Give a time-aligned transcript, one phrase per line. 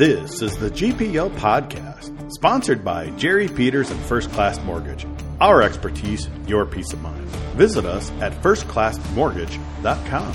[0.00, 5.06] This is the GPL Podcast, sponsored by Jerry Peters and First Class Mortgage.
[5.42, 7.22] Our expertise, your peace of mind.
[7.58, 10.32] Visit us at firstclassmortgage.com.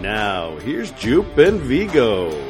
[0.00, 2.47] Now, here's Jupe and Vigo.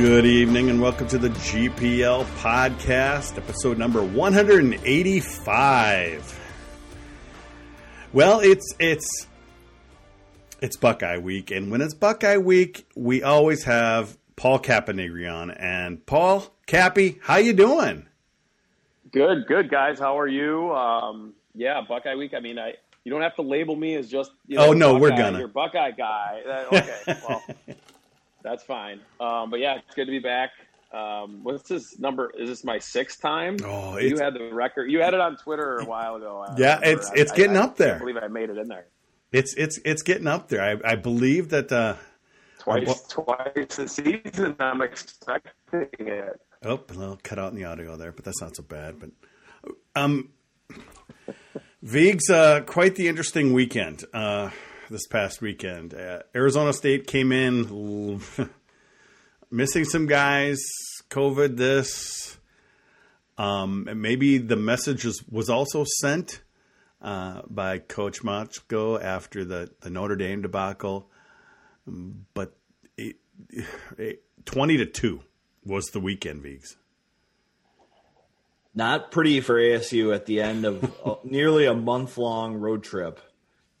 [0.00, 6.40] Good evening and welcome to the GPL podcast, episode number 185.
[8.12, 9.26] Well, it's it's
[10.62, 15.50] it's Buckeye week, and when it's Buckeye week, we always have Paul Caponigri on.
[15.50, 18.06] And Paul Cappy, how you doing?
[19.10, 19.98] Good, good guys.
[19.98, 20.72] How are you?
[20.76, 22.34] Um, yeah, Buckeye week.
[22.34, 24.92] I mean, I you don't have to label me as just you know, oh no,
[24.92, 26.66] Buckeye, we're gonna you're Buckeye guy.
[26.72, 27.42] Okay, well.
[28.48, 29.00] That's fine.
[29.20, 30.52] Um, but yeah, it's good to be back.
[30.90, 32.32] Um, what's this number?
[32.38, 33.58] Is this my sixth time?
[33.62, 34.90] Oh, you had the record.
[34.90, 36.46] You had it on Twitter a while ago.
[36.48, 37.96] I yeah, it's it's I, getting I, up there.
[37.96, 38.86] I believe I made it in there.
[39.32, 40.62] It's it's it's getting up there.
[40.62, 41.96] I, I believe that uh,
[42.58, 44.56] twice twice a season.
[44.58, 46.40] I'm expecting it.
[46.64, 48.98] Oh, well, cut out in the audio there, but that's not so bad.
[48.98, 49.10] But
[49.94, 50.30] um,
[51.82, 54.04] Vig's uh, quite the interesting weekend.
[54.14, 54.50] Uh,
[54.90, 55.94] this past weekend.
[55.94, 58.20] Uh, Arizona State came in
[59.50, 60.58] missing some guys,
[61.10, 62.38] COVID this.
[63.36, 66.42] Um, and maybe the message was, was also sent
[67.00, 71.10] uh, by Coach Motzko after the, the Notre Dame debacle.
[71.86, 72.56] But
[72.96, 73.16] it,
[73.98, 75.20] it, 20 to 2
[75.64, 76.76] was the weekend, Vigs.
[78.74, 83.20] Not pretty for ASU at the end of nearly a month long road trip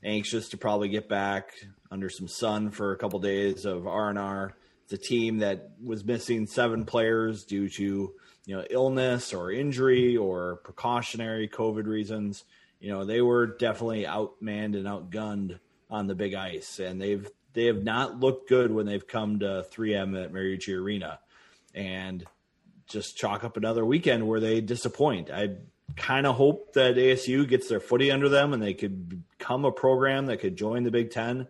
[0.04, 1.52] anxious to probably get back
[1.90, 4.54] under some sun for a couple days of R and R.
[4.84, 8.14] It's a team that was missing seven players due to
[8.46, 12.44] you know illness or injury or precautionary COVID reasons.
[12.80, 15.58] You know they were definitely outmanned and outgunned
[15.90, 19.66] on the big ice, and they've they have not looked good when they've come to
[19.72, 21.18] 3M at Mariucci Arena,
[21.74, 22.24] and
[22.88, 25.30] just chalk up another weekend where they disappoint.
[25.30, 25.56] I
[25.98, 29.72] kind of hope that ASU gets their footy under them and they could become a
[29.72, 31.46] program that could join the Big Ten.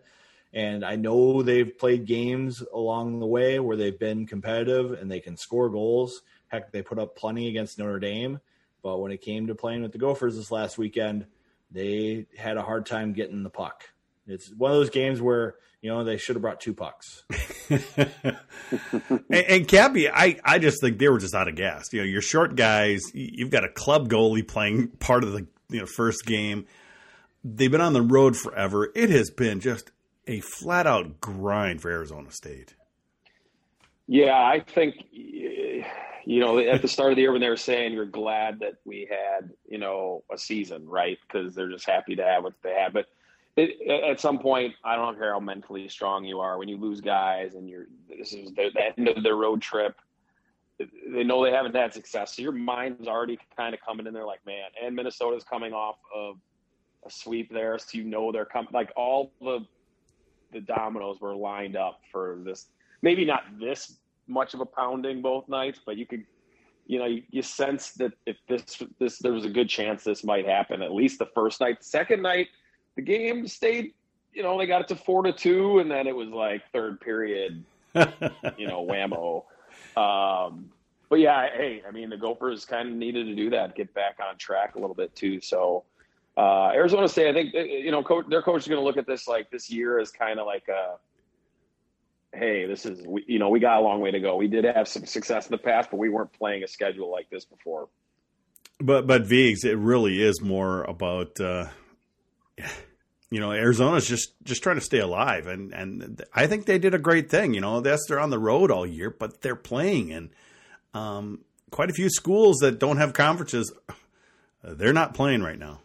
[0.51, 5.19] And I know they've played games along the way where they've been competitive and they
[5.19, 6.23] can score goals.
[6.47, 8.39] Heck, they put up plenty against Notre Dame.
[8.81, 11.25] But when it came to playing with the Gophers this last weekend,
[11.69, 13.83] they had a hard time getting the puck.
[14.29, 17.23] It's one of those games where you know they should have brought two pucks.
[17.69, 18.35] and,
[19.29, 21.85] and Cappy, I, I just think they were just out of gas.
[21.91, 23.01] You know, you're short guys.
[23.13, 26.65] You've got a club goalie playing part of the you know first game.
[27.43, 28.91] They've been on the road forever.
[28.95, 29.91] It has been just
[30.27, 32.75] a flat out grind for Arizona State.
[34.07, 37.93] Yeah, I think you know at the start of the year when they were saying
[37.93, 41.17] you're glad that we had you know a season, right?
[41.27, 43.05] Because they're just happy to have what they had, but
[43.59, 46.57] it, at some point, I don't care how mentally strong you are.
[46.57, 49.95] When you lose guys and you're this is the, the end of their road trip,
[50.79, 52.35] they know they haven't had success.
[52.35, 54.69] So your mind's already kind of coming in there like, man.
[54.81, 56.37] And Minnesota's coming off of
[57.05, 58.69] a sweep there, so you know they're coming.
[58.73, 59.65] Like all the
[60.51, 62.67] the dominoes were lined up for this.
[63.01, 66.23] Maybe not this much of a pounding both nights, but you could,
[66.85, 70.23] you know, you, you sense that if this this there was a good chance this
[70.23, 71.83] might happen at least the first night.
[71.83, 72.47] Second night
[72.99, 73.93] the game stayed,
[74.33, 76.99] you know, they got it to four to two, and then it was like third
[76.99, 77.63] period,
[77.95, 79.45] you know, whammo.
[79.97, 80.69] Um,
[81.07, 84.17] but yeah, hey, I mean, the Gophers kind of needed to do that, get back
[84.19, 85.39] on track a little bit too.
[85.39, 85.85] So
[86.37, 88.97] uh, Arizona State, I think, uh, you know, coach, their coach is going to look
[88.97, 90.97] at this like this year as kind of like a,
[92.37, 94.35] hey, this is, we, you know, we got a long way to go.
[94.35, 97.29] We did have some success in the past, but we weren't playing a schedule like
[97.29, 97.87] this before.
[98.81, 101.39] But but Vigs, it really is more about.
[101.39, 101.67] Uh
[103.31, 106.93] you know, Arizona's just just trying to stay alive, and and I think they did
[106.93, 107.53] a great thing.
[107.53, 110.29] You know, yes, they're on the road all year, but they're playing, and
[110.93, 113.71] um, quite a few schools that don't have conferences,
[114.63, 115.81] they're not playing right now.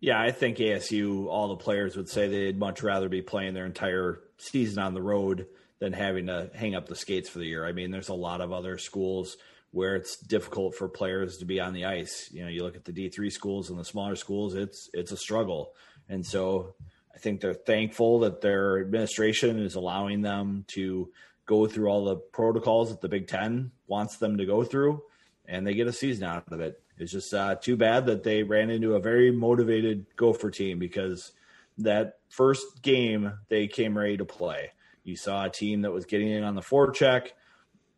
[0.00, 3.66] Yeah, I think ASU, all the players would say they'd much rather be playing their
[3.66, 5.46] entire season on the road
[5.78, 7.64] than having to hang up the skates for the year.
[7.64, 9.36] I mean, there's a lot of other schools
[9.70, 12.28] where it's difficult for players to be on the ice.
[12.32, 15.16] You know, you look at the D3 schools and the smaller schools, it's it's a
[15.16, 15.72] struggle.
[16.12, 16.74] And so
[17.14, 21.10] I think they're thankful that their administration is allowing them to
[21.46, 25.02] go through all the protocols that the Big Ten wants them to go through,
[25.46, 26.82] and they get a season out of it.
[26.98, 31.32] It's just uh, too bad that they ran into a very motivated Gopher team because
[31.78, 34.72] that first game they came ready to play.
[35.04, 37.28] You saw a team that was getting in on the forecheck,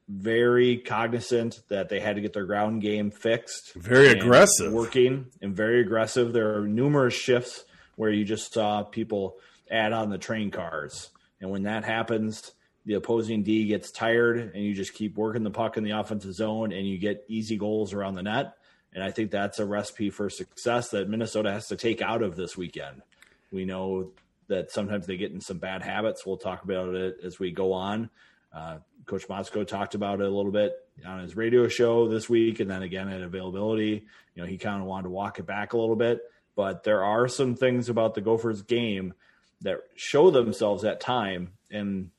[0.08, 3.74] very cognizant that they had to get their ground game fixed.
[3.74, 4.72] Very aggressive.
[4.72, 6.32] Working and very aggressive.
[6.32, 7.64] There are numerous shifts
[7.96, 9.36] where you just saw people
[9.70, 11.10] add on the train cars.
[11.40, 12.52] And when that happens,
[12.86, 16.34] the opposing D gets tired and you just keep working the puck in the offensive
[16.34, 18.54] zone and you get easy goals around the net.
[18.92, 22.36] And I think that's a recipe for success that Minnesota has to take out of
[22.36, 23.02] this weekend.
[23.50, 24.10] We know
[24.48, 26.24] that sometimes they get in some bad habits.
[26.24, 28.10] We'll talk about it as we go on.
[28.52, 30.74] Uh, Coach Motzko talked about it a little bit
[31.04, 34.06] on his radio show this week, and then again at availability.
[34.34, 36.20] You know, he kind of wanted to walk it back a little bit,
[36.56, 39.14] but there are some things about the Gophers game
[39.62, 42.10] that show themselves at time and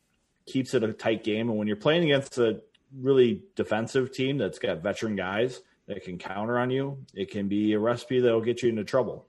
[0.46, 1.50] keeps it a tight game.
[1.50, 2.62] And when you're playing against a
[2.96, 7.74] really defensive team that's got veteran guys that can counter on you, it can be
[7.74, 9.28] a recipe that'll get you into trouble.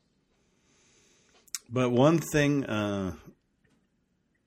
[1.68, 3.14] But one thing uh,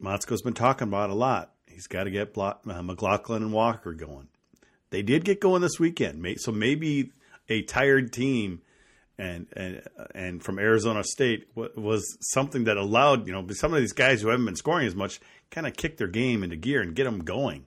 [0.02, 4.28] Motzko's been talking about a lot, he's got to get uh, McLaughlin and Walker going.
[4.92, 7.12] They did get going this weekend, so maybe
[7.48, 8.62] a tired team
[9.20, 9.82] and and
[10.16, 14.30] and from Arizona State was something that allowed you know some of these guys who
[14.30, 15.20] haven't been scoring as much
[15.52, 17.66] kind of kick their game into gear and get them going.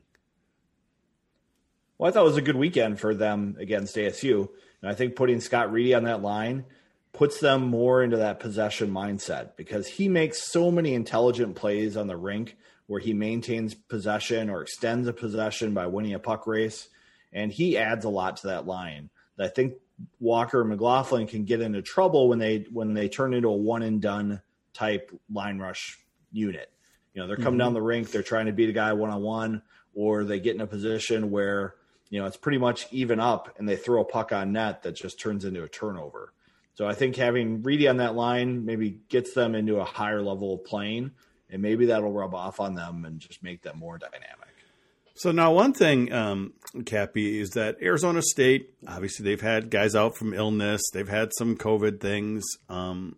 [1.98, 4.48] Well, I thought it was a good weekend for them against ASU,
[4.80, 6.64] and I think putting Scott Reedy on that line
[7.12, 12.06] puts them more into that possession mindset because he makes so many intelligent plays on
[12.06, 12.56] the rink
[12.86, 16.88] where he maintains possession or extends a possession by winning a puck race,
[17.30, 19.10] and he adds a lot to that line.
[19.38, 19.74] I think
[20.20, 23.82] Walker and McLaughlin can get into trouble when they when they turn into a one
[23.82, 24.42] and done
[24.72, 25.98] type line rush
[26.30, 26.70] unit.
[27.14, 27.58] You know, they're coming mm-hmm.
[27.58, 29.62] down the rink, they're trying to beat a guy one on one,
[29.94, 31.74] or they get in a position where
[32.08, 34.92] you know it's pretty much even up, and they throw a puck on net that
[34.92, 36.32] just turns into a turnover.
[36.74, 40.54] So I think having Reedy on that line maybe gets them into a higher level
[40.54, 41.12] of playing,
[41.50, 44.41] and maybe that'll rub off on them and just make them more dynamic.
[45.14, 46.54] So now, one thing, um,
[46.86, 51.56] Cappy, is that Arizona State obviously they've had guys out from illness, they've had some
[51.56, 53.16] COVID things, um,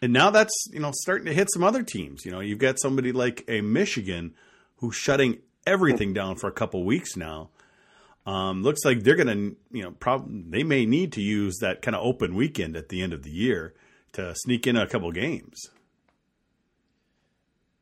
[0.00, 2.24] and now that's you know starting to hit some other teams.
[2.24, 4.34] You know, you've got somebody like a Michigan
[4.76, 7.50] who's shutting everything down for a couple weeks now.
[8.26, 11.82] Um, looks like they're going to, you know, probably they may need to use that
[11.82, 13.74] kind of open weekend at the end of the year
[14.12, 15.68] to sneak in a couple games.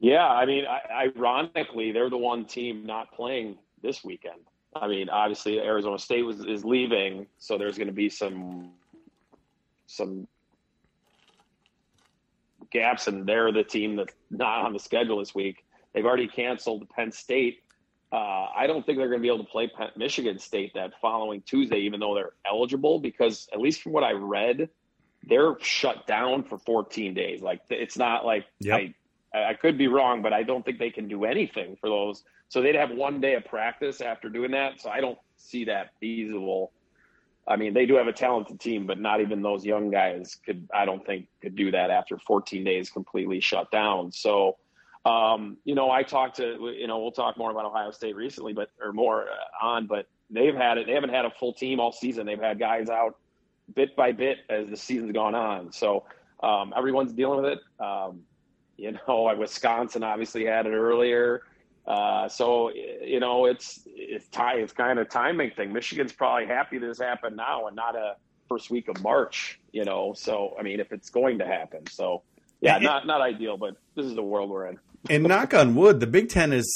[0.03, 4.41] Yeah, I mean, ironically, they're the one team not playing this weekend.
[4.75, 8.73] I mean, obviously Arizona State was is leaving, so there's going to be some
[9.87, 10.27] some
[12.71, 15.65] gaps, and they're the team that's not on the schedule this week.
[15.95, 17.63] They've already canceled Penn State
[18.13, 21.41] uh, I don't think they're going to be able to play Michigan State that following
[21.43, 24.69] Tuesday, even though they're eligible, because at least from what I read,
[25.25, 27.41] they're shut down for 14 days.
[27.41, 28.81] Like it's not like yep.
[28.81, 28.95] I,
[29.35, 32.25] I could be wrong, but I don't think they can do anything for those.
[32.49, 34.81] So they'd have one day of practice after doing that.
[34.81, 36.73] So I don't see that feasible.
[37.49, 40.69] I mean, they do have a talented team, but not even those young guys could.
[40.73, 44.13] I don't think could do that after 14 days completely shut down.
[44.13, 44.59] So
[45.05, 48.53] um, you know, I talked to, you know, we'll talk more about Ohio State recently,
[48.53, 50.87] but, or more uh, on, but they've had it.
[50.87, 52.25] They haven't had a full team all season.
[52.25, 53.17] They've had guys out
[53.75, 55.73] bit by bit as the season's gone on.
[55.73, 56.05] So
[56.43, 57.59] um, everyone's dealing with it.
[57.85, 58.21] Um,
[58.77, 61.43] you know, Wisconsin obviously had it earlier.
[61.87, 64.29] Uh, so you know, it's it's.
[64.33, 65.73] It's kind of timing thing.
[65.73, 68.17] Michigan's probably happy this happened now and not a
[68.49, 69.59] first week of March.
[69.73, 72.23] You know, so I mean, if it's going to happen, so
[72.61, 74.79] yeah, not not ideal, but this is the world we're in
[75.11, 76.69] and knock on wood, the Big Ten has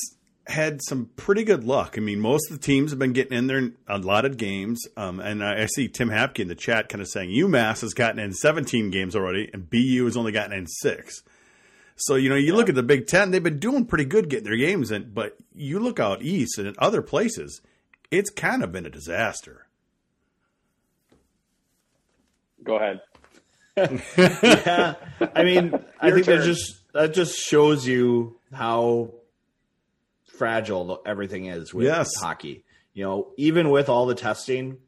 [0.47, 1.95] had some pretty good luck.
[1.97, 4.81] I mean, most of the teams have been getting in there a lot of games.
[4.97, 7.95] Um, and I, I, see Tim Hapke in the chat kind of saying UMass has
[7.95, 11.23] gotten in 17 games already, and BU has only gotten in six.
[11.97, 12.55] So, you know, you yeah.
[12.55, 15.37] look at the Big Ten, they've been doing pretty good getting their games in, but
[15.55, 17.63] you look out east and in other places,
[18.11, 19.67] it's kind of been a disaster.
[22.63, 23.01] Go ahead.
[24.17, 24.95] yeah.
[25.35, 29.13] I mean, I think they're just that just shows you how
[30.37, 32.15] fragile everything is with yes.
[32.17, 32.65] hockey.
[32.95, 34.79] You know, even with all the testing,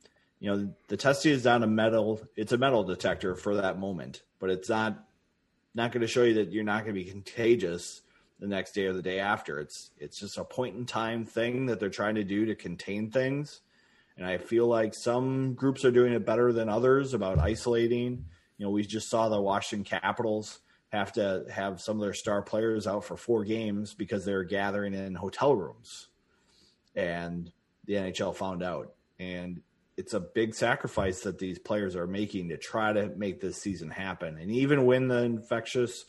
[0.40, 2.20] you know, the testing is not a metal.
[2.36, 5.07] It's a metal detector for that moment, but it's not
[5.78, 8.02] not going to show you that you're not going to be contagious
[8.38, 9.60] the next day or the day after.
[9.60, 13.10] It's it's just a point in time thing that they're trying to do to contain
[13.10, 13.60] things.
[14.16, 18.26] And I feel like some groups are doing it better than others about isolating.
[18.58, 20.58] You know, we just saw the Washington Capitals
[20.88, 24.94] have to have some of their star players out for four games because they're gathering
[24.94, 26.08] in hotel rooms.
[26.96, 27.52] And
[27.84, 28.94] the NHL found out.
[29.20, 29.60] And
[29.98, 33.90] it's a big sacrifice that these players are making to try to make this season
[33.90, 34.38] happen.
[34.38, 36.04] And even when the infectious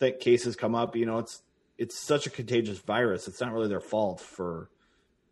[0.00, 1.40] think cases come up, you know, it's
[1.78, 3.28] it's such a contagious virus.
[3.28, 4.68] It's not really their fault for,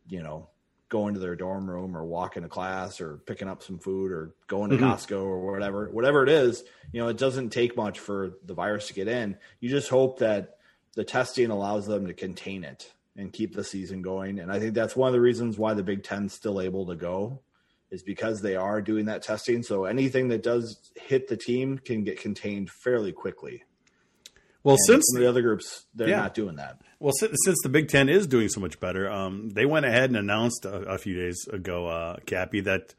[0.08, 0.48] you know,
[0.88, 4.32] going to their dorm room or walking to class or picking up some food or
[4.46, 4.86] going to mm-hmm.
[4.86, 6.62] Costco or whatever, whatever it is,
[6.92, 9.36] you know, it doesn't take much for the virus to get in.
[9.60, 10.56] You just hope that
[10.94, 14.38] the testing allows them to contain it and keep the season going.
[14.38, 16.94] And I think that's one of the reasons why the Big Ten's still able to
[16.94, 17.40] go
[17.90, 19.62] is because they are doing that testing.
[19.62, 23.64] So anything that does hit the team can get contained fairly quickly.
[24.62, 26.16] Well, and since the other groups, they're yeah.
[26.16, 26.80] not doing that.
[27.00, 30.10] Well, since, since, the Big Ten is doing so much better, um, they went ahead
[30.10, 32.94] and announced a, a few days ago, uh, Cappy, that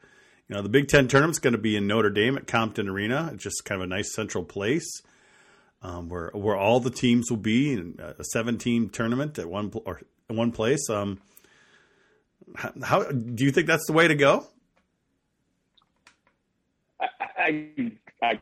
[0.48, 3.30] you know the Big Ten tournament's going to be in Notre Dame at Compton Arena.
[3.34, 5.02] It's just kind of a nice central place
[5.82, 9.72] um, where where all the teams will be in a seven team tournament at one
[9.84, 10.88] or one place.
[10.88, 11.20] Um,
[12.56, 14.46] how, how, do you think that's the way to go?
[17.00, 17.68] I,
[18.22, 18.40] I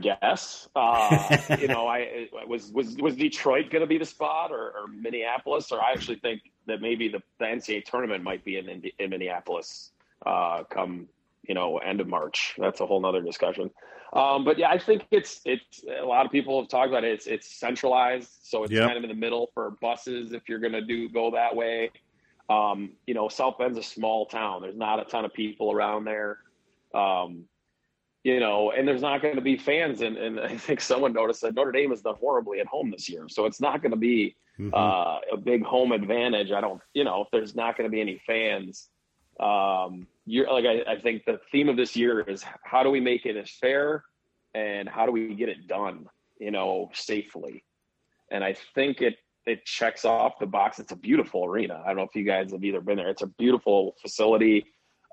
[0.00, 0.68] guess.
[0.76, 4.88] Uh, you know, I was was was Detroit going to be the spot or, or,
[4.88, 9.10] Minneapolis, or I actually think that maybe the, the NCAA tournament might be in in,
[9.10, 9.90] Minneapolis
[10.24, 11.08] uh, come
[11.46, 12.54] you know end of March.
[12.58, 13.70] That's a whole nother discussion.
[14.12, 17.12] Um, but yeah, I think it's it's a lot of people have talked about it.
[17.12, 18.86] It's it's centralized, so it's yep.
[18.86, 21.90] kind of in the middle for buses if you're going to do go that way.
[22.48, 24.62] Um, you know, South Bend's a small town.
[24.62, 26.38] There's not a ton of people around there.
[26.94, 27.44] Um,
[28.26, 30.00] you know, and there's not going to be fans.
[30.00, 33.08] And, and I think someone noticed that Notre Dame has done horribly at home this
[33.08, 33.28] year.
[33.28, 34.74] So it's not going to be mm-hmm.
[34.74, 36.50] uh, a big home advantage.
[36.50, 38.88] I don't, you know, if there's not going to be any fans,
[39.38, 42.98] um, you're like, I, I think the theme of this year is how do we
[42.98, 44.02] make it as fair
[44.54, 46.08] and how do we get it done,
[46.40, 47.62] you know, safely?
[48.32, 50.80] And I think it, it checks off the box.
[50.80, 51.80] It's a beautiful arena.
[51.84, 53.10] I don't know if you guys have either been there.
[53.10, 54.66] It's a beautiful facility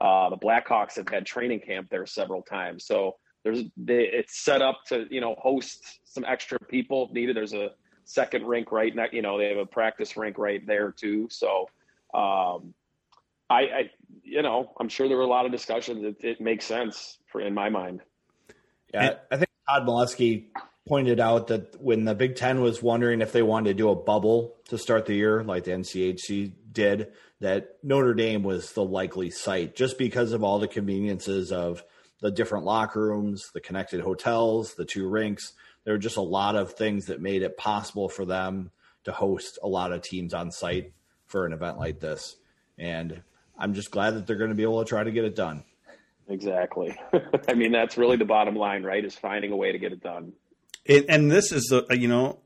[0.04, 4.62] uh, the Blackhawks have had training camp there several times, so there's they, it's set
[4.62, 7.38] up to you know host some extra people if needed.
[7.38, 7.70] There's a
[8.04, 9.06] second rink right now.
[9.12, 11.30] You know they have a practice rink right there too.
[11.32, 11.70] So
[12.14, 12.74] um,
[13.50, 13.92] I, I,
[14.24, 16.04] you know I'm sure there were a lot of discussions.
[16.04, 18.02] It, it makes sense for in my mind.
[18.94, 20.48] Yeah, I think Todd Milewski
[20.86, 23.96] pointed out that when the Big Ten was wondering if they wanted to do a
[23.96, 29.30] bubble to start the year, like the NCHC did, that Notre Dame was the likely
[29.30, 31.84] site just because of all the conveniences of
[32.22, 35.54] the different locker rooms, the connected hotels, the two rinks.
[35.84, 38.72] There were just a lot of things that made it possible for them
[39.04, 40.94] to host a lot of teams on site
[41.26, 42.38] for an event like this.
[42.78, 43.22] And
[43.58, 45.64] I'm just glad that they're going to be able to try to get it done.
[46.30, 46.98] Exactly.
[47.50, 49.04] I mean, that's really the bottom line, right?
[49.04, 50.34] Is finding a way to get it done.
[50.86, 52.40] It, and this is, a, you know,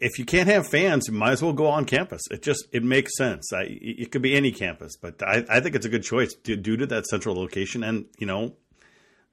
[0.00, 2.22] if you can't have fans, you might as well go on campus.
[2.30, 3.52] It just it makes sense.
[3.52, 6.76] I, it could be any campus, but I, I think it's a good choice due
[6.76, 8.54] to that central location, and you know,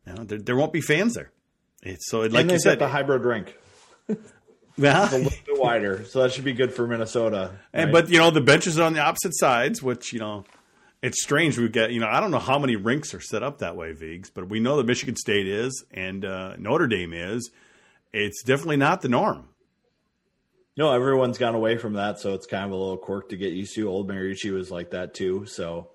[0.06, 1.32] you know there, there won't be fans there.
[1.82, 3.56] It's, so it, like and you said, the hybrid rink.
[4.78, 7.52] Yeah, a little bit wider, so that should be good for Minnesota.
[7.52, 7.84] Right?
[7.84, 10.46] And but you know the benches are on the opposite sides, which you know
[11.02, 11.58] it's strange.
[11.58, 13.92] We get you know I don't know how many rinks are set up that way,
[13.92, 17.52] Vigs, but we know that Michigan State is and uh, Notre Dame is.
[18.14, 19.50] It's definitely not the norm.
[20.80, 23.52] No, everyone's gone away from that, so it's kind of a little quirk to get
[23.52, 23.90] used to.
[23.90, 25.90] Old Mariucci was like that too, so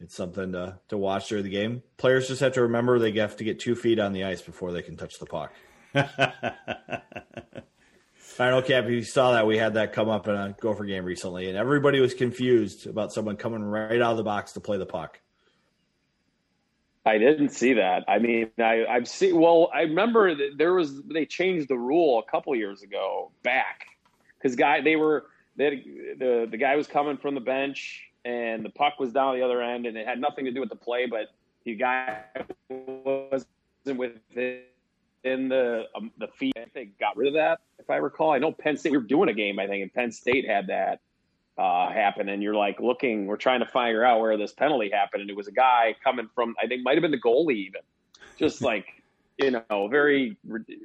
[0.00, 1.84] it's something to to watch during the game.
[1.96, 4.72] Players just have to remember they have to get two feet on the ice before
[4.72, 5.52] they can touch the puck.
[5.94, 6.10] I
[8.50, 11.48] know, Cap, you saw that we had that come up in a Gopher game recently,
[11.48, 14.86] and everybody was confused about someone coming right out of the box to play the
[14.86, 15.20] puck.
[17.04, 18.02] I didn't see that.
[18.08, 19.40] I mean, I, I've seen.
[19.40, 23.86] Well, I remember there was they changed the rule a couple years ago back
[24.38, 25.26] because guy they were
[25.56, 29.36] they had, the the guy was coming from the bench and the puck was down
[29.36, 31.28] the other end and it had nothing to do with the play, but
[31.64, 32.24] the guy
[32.68, 33.46] wasn't
[33.86, 34.62] within
[35.22, 36.54] the um, the feet.
[36.56, 38.32] I think got rid of that if I recall.
[38.32, 40.66] I know Penn State we were doing a game I think and Penn State had
[40.68, 41.00] that
[41.58, 45.22] uh, happen and you're like looking we're trying to figure out where this penalty happened
[45.22, 47.80] and it was a guy coming from I think might have been the goalie even
[48.38, 48.86] just like
[49.38, 50.36] you know very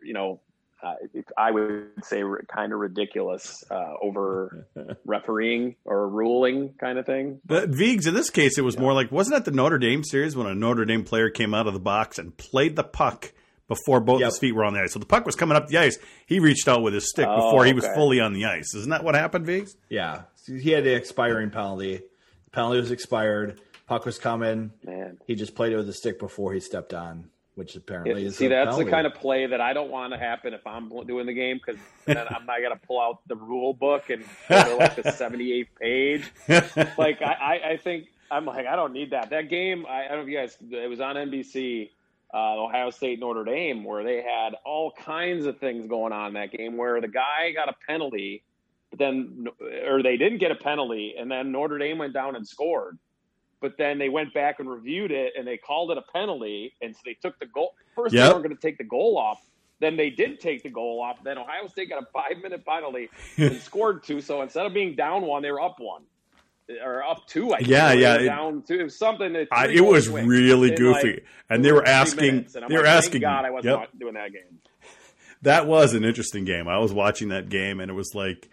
[0.02, 0.40] you know
[0.84, 0.94] uh,
[1.38, 2.24] I would say
[2.54, 4.68] kind of ridiculous uh, over
[5.06, 7.40] refereeing or ruling kind of thing.
[7.46, 8.82] But Vigs, in this case, it was yeah.
[8.82, 11.68] more like wasn't it the Notre Dame series when a Notre Dame player came out
[11.68, 13.32] of the box and played the puck
[13.68, 14.28] before both yep.
[14.28, 14.94] his feet were on the ice.
[14.94, 15.98] So the puck was coming up the ice.
[16.26, 18.74] He reached out with his stick oh, before he was fully on the ice.
[18.76, 19.76] Isn't that what happened, Vigs?
[19.90, 22.02] Yeah, he had the expiring penalty.
[22.46, 23.62] The penalty was expired.
[23.88, 24.72] Puck was coming.
[24.84, 27.30] Man, he just played it with the stick before he stepped on
[27.62, 28.86] which apparently is see that's penalty.
[28.86, 31.62] the kind of play that I don't want to happen if I'm doing the game
[31.64, 35.04] because then I'm not gonna pull out the rule book and go to like the
[35.04, 36.24] 78th page.
[36.98, 39.30] Like I, I, think I'm like I don't need that.
[39.30, 41.92] That game I, I don't know if you guys it was on NBC.
[42.34, 46.34] uh, Ohio State Notre Dame, where they had all kinds of things going on in
[46.34, 48.44] that game, where the guy got a penalty,
[48.90, 49.46] but then
[49.88, 52.98] or they didn't get a penalty, and then Notre Dame went down and scored.
[53.62, 56.96] But then they went back and reviewed it, and they called it a penalty, and
[56.96, 57.76] so they took the goal.
[57.96, 58.24] First, Yep.
[58.26, 59.40] they weren't going to take the goal off.
[59.80, 61.24] Then they did take the goal off.
[61.24, 64.20] Then Ohio State got a five-minute penalty and scored two.
[64.22, 66.04] So instead of being down one, they were up one
[66.84, 67.54] or up two.
[67.54, 67.70] I think.
[67.70, 68.80] Yeah, yeah, it- down two.
[68.80, 69.34] It was something.
[69.34, 72.26] That I, it was swing really in, goofy, like, and they were asking.
[72.26, 72.54] minutes.
[72.54, 73.22] They were like, thank asking.
[73.22, 73.90] God, I wasn't yep.
[74.00, 74.60] doing that game.
[75.44, 76.68] That was an interesting game.
[76.68, 78.48] I was watching that game, and it was like,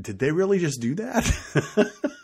[0.00, 1.30] did they really just do that?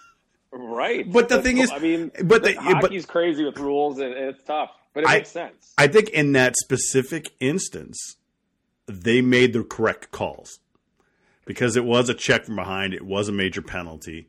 [0.53, 1.11] Right.
[1.11, 4.13] But the That's thing is- I mean, but the- but- hockey's crazy with rules, and
[4.15, 5.73] and it's tough, but it I- makes sense.
[5.79, 8.17] I think in that specific instance,
[8.87, 10.59] they made the correct calls
[11.45, 12.95] because it was a check from behind.
[12.95, 14.29] It was a major penalty.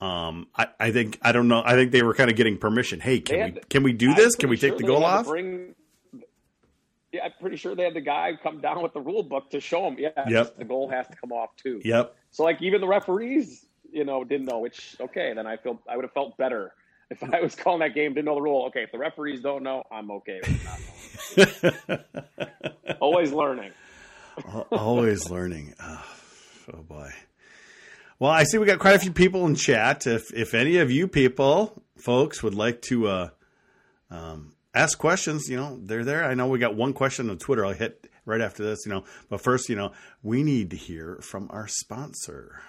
[0.00, 1.62] Um, I, I think I don't know.
[1.64, 3.00] I think they were kind of getting permission.
[3.00, 4.36] Hey, can we to- can we do this?
[4.36, 5.26] Can we take sure the goal off?
[5.26, 5.74] Bring,
[7.12, 9.60] yeah, I'm pretty sure they had the guy come down with the rule book to
[9.60, 9.96] show them.
[9.98, 10.56] Yeah, Yep.
[10.56, 11.80] the goal has to come off too.
[11.84, 12.14] Yep.
[12.30, 14.58] So like even the referees, you know, didn't know.
[14.58, 16.72] Which okay, then I feel I would have felt better
[17.10, 18.66] if I was calling that game, didn't know the rule.
[18.66, 20.64] Okay, if the referees don't know, I'm okay with
[21.36, 22.98] not knowing.
[23.00, 23.72] Always learning.
[24.70, 25.74] Always learning.
[25.80, 26.04] Oh,
[26.74, 27.10] oh boy.
[28.18, 30.06] Well, I see we got quite a few people in chat.
[30.06, 33.28] If if any of you people, folks, would like to uh,
[34.10, 36.24] um, ask questions, you know, they're there.
[36.24, 37.64] I know we got one question on Twitter.
[37.64, 39.04] I'll hit right after this, you know.
[39.28, 39.92] But first, you know,
[40.22, 42.60] we need to hear from our sponsor.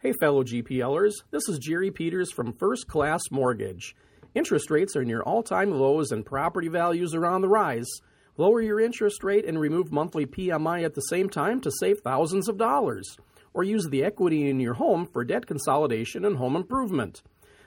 [0.00, 3.96] Hey, fellow GPLers, this is Jerry Peters from First Class Mortgage.
[4.34, 7.88] Interest rates are near all time lows and property values are on the rise.
[8.36, 12.46] Lower your interest rate and remove monthly PMI at the same time to save thousands
[12.46, 13.16] of dollars.
[13.54, 17.22] Or use the equity in your home for debt consolidation and home improvement.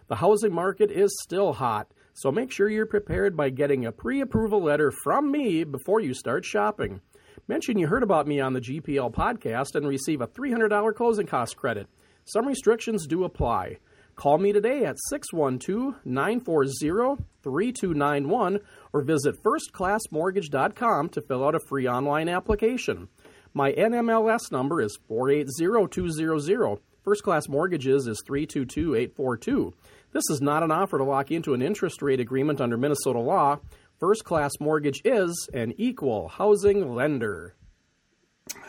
[0.08, 4.22] The housing market is still hot, so make sure you're prepared by getting a pre
[4.22, 7.02] approval letter from me before you start shopping.
[7.48, 11.58] Mention you heard about me on the GPL podcast and receive a $300 closing cost
[11.58, 11.88] credit.
[12.32, 13.78] Some restrictions do apply.
[14.16, 18.60] Call me today at 612 940 3291
[18.94, 23.08] or visit firstclassmortgage.com to fill out a free online application.
[23.56, 26.78] My NMLS number is 480200.
[27.04, 29.74] First Class Mortgages is 322842.
[30.12, 33.58] This is not an offer to lock into an interest rate agreement under Minnesota law.
[34.00, 37.56] First Class Mortgage is an equal housing lender.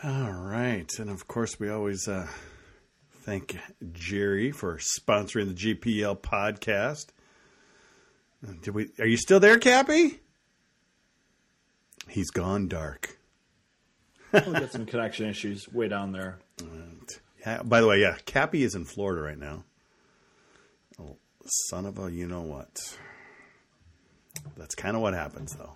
[0.03, 2.27] All right, and of course, we always uh,
[3.21, 3.57] thank
[3.93, 7.07] Jerry for sponsoring the GPL podcast.
[8.45, 8.89] Uh, Did we?
[8.99, 10.19] Are you still there, Cappy?
[12.07, 13.17] He's gone dark.
[14.33, 16.39] We'll get some connection issues way down there.
[17.45, 19.63] Yeah, by the way, yeah, Cappy is in Florida right now.
[20.99, 21.17] Oh,
[21.69, 22.97] son of a, you know what?
[24.57, 25.75] That's kind of what happens, though.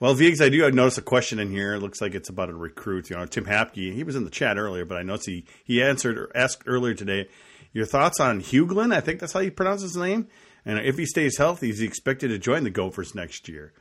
[0.00, 1.74] Well, Viggs, I do notice a question in here.
[1.74, 3.10] It looks like it's about a recruit.
[3.10, 3.92] You know, Tim Hapke.
[3.94, 6.94] He was in the chat earlier, but I noticed he he answered or asked earlier
[6.94, 7.28] today.
[7.72, 8.94] Your thoughts on Huglin?
[8.94, 10.28] I think that's how you pronounce his name.
[10.64, 13.72] And if he stays healthy, is he expected to join the Gophers next year?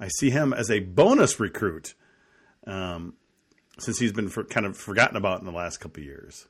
[0.00, 1.94] I see him as a bonus recruit,
[2.66, 3.14] um,
[3.78, 6.46] since he's been for, kind of forgotten about in the last couple of years.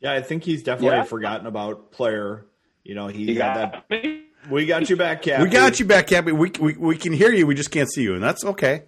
[0.00, 1.02] Yeah, I think he's definitely Yeah.
[1.02, 2.46] a forgotten about player.
[2.84, 4.02] You know, he You had got that.
[4.04, 4.24] me.
[4.48, 5.42] We got you back, Cap.
[5.42, 6.32] We got you back, Cappy.
[6.32, 7.46] We, we we can hear you.
[7.46, 8.84] We just can't see you, and that's okay.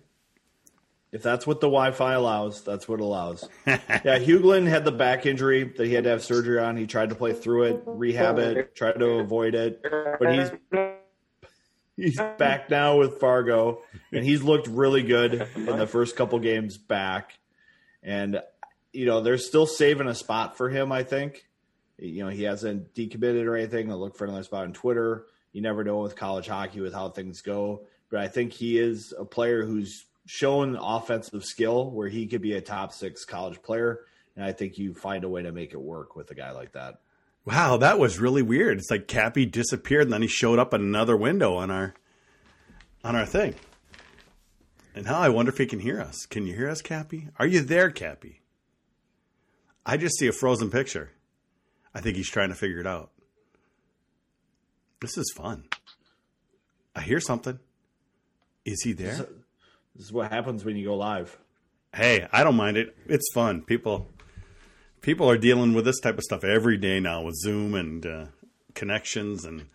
[1.13, 3.47] If that's what the Wi-Fi allows, that's what it allows.
[3.67, 6.79] yeah, Hughlin had the back injury that he had to have surgery on.
[6.79, 10.51] He tried to play through it, rehab it, tried to avoid it, but he's
[11.97, 16.79] he's back now with Fargo, and he's looked really good in the first couple games
[16.79, 17.39] back.
[18.03, 18.41] And
[18.95, 20.93] you know, they're still saving a spot for him.
[20.93, 21.47] I think.
[21.99, 23.91] You know, he hasn't decommitted or anything.
[23.91, 25.27] I'll look for another spot on Twitter.
[25.53, 29.15] You never know with college hockey with how things go, but I think he is
[29.19, 34.01] a player who's shown offensive skill where he could be a top six college player.
[34.35, 36.73] And I think you find a way to make it work with a guy like
[36.73, 37.01] that.
[37.45, 38.79] Wow, that was really weird.
[38.79, 41.95] It's like Cappy disappeared, and then he showed up in another window on our
[43.05, 43.57] on our thing.
[44.95, 46.25] And now I wonder if he can hear us.
[46.27, 47.29] Can you hear us, Cappy?
[47.39, 48.43] Are you there, Cappy?
[49.85, 51.11] I just see a frozen picture.
[51.95, 53.11] I think he's trying to figure it out.
[55.03, 55.65] This is fun.
[56.95, 57.59] I hear something.
[58.65, 59.27] Is he there?
[59.97, 61.39] This is what happens when you go live.
[61.93, 62.97] Hey, I don't mind it.
[63.07, 63.63] It's fun.
[63.63, 64.07] People
[65.01, 68.27] people are dealing with this type of stuff every day now with Zoom and uh,
[68.75, 69.67] connections and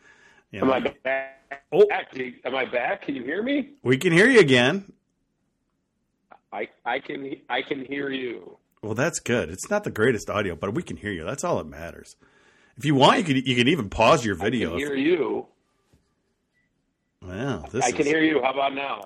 [0.52, 1.64] you Am know, I back?
[1.74, 1.86] Oh.
[2.46, 3.02] Am I back?
[3.02, 3.72] Can you hear me?
[3.84, 4.94] we can hear you again.
[6.54, 8.58] I I can I can hear you.
[8.82, 9.50] Well, that's good.
[9.50, 11.26] It's not the greatest audio, but we can hear you.
[11.26, 12.16] That's all that matters.
[12.78, 14.70] If you want, you can you can even pause your I video.
[14.72, 15.48] can hear you.
[17.72, 18.42] this I can is- hear you.
[18.44, 19.04] How about now?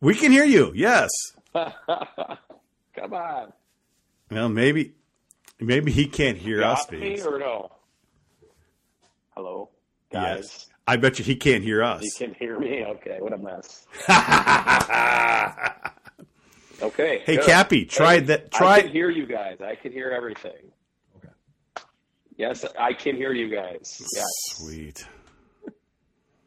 [0.00, 0.72] We can hear you.
[0.74, 1.10] Yes.
[1.54, 3.52] Come on.
[4.30, 4.94] Well, maybe
[5.58, 6.88] maybe he can't hear us.
[6.90, 7.72] Me or no?
[9.34, 9.70] Hello,
[10.12, 10.38] guys.
[10.40, 10.66] Yes.
[10.86, 12.02] I bet you he can't hear us.
[12.02, 12.84] You can hear me.
[12.84, 13.86] Okay, what a mess.
[16.80, 17.22] Okay.
[17.26, 17.44] Hey, good.
[17.44, 19.60] Cappy, try Hey, that- I try- can hear you guys.
[19.60, 20.70] I can hear everything.
[22.38, 24.00] Yes, I can hear you guys.
[24.14, 24.26] Yes.
[24.52, 25.04] Sweet.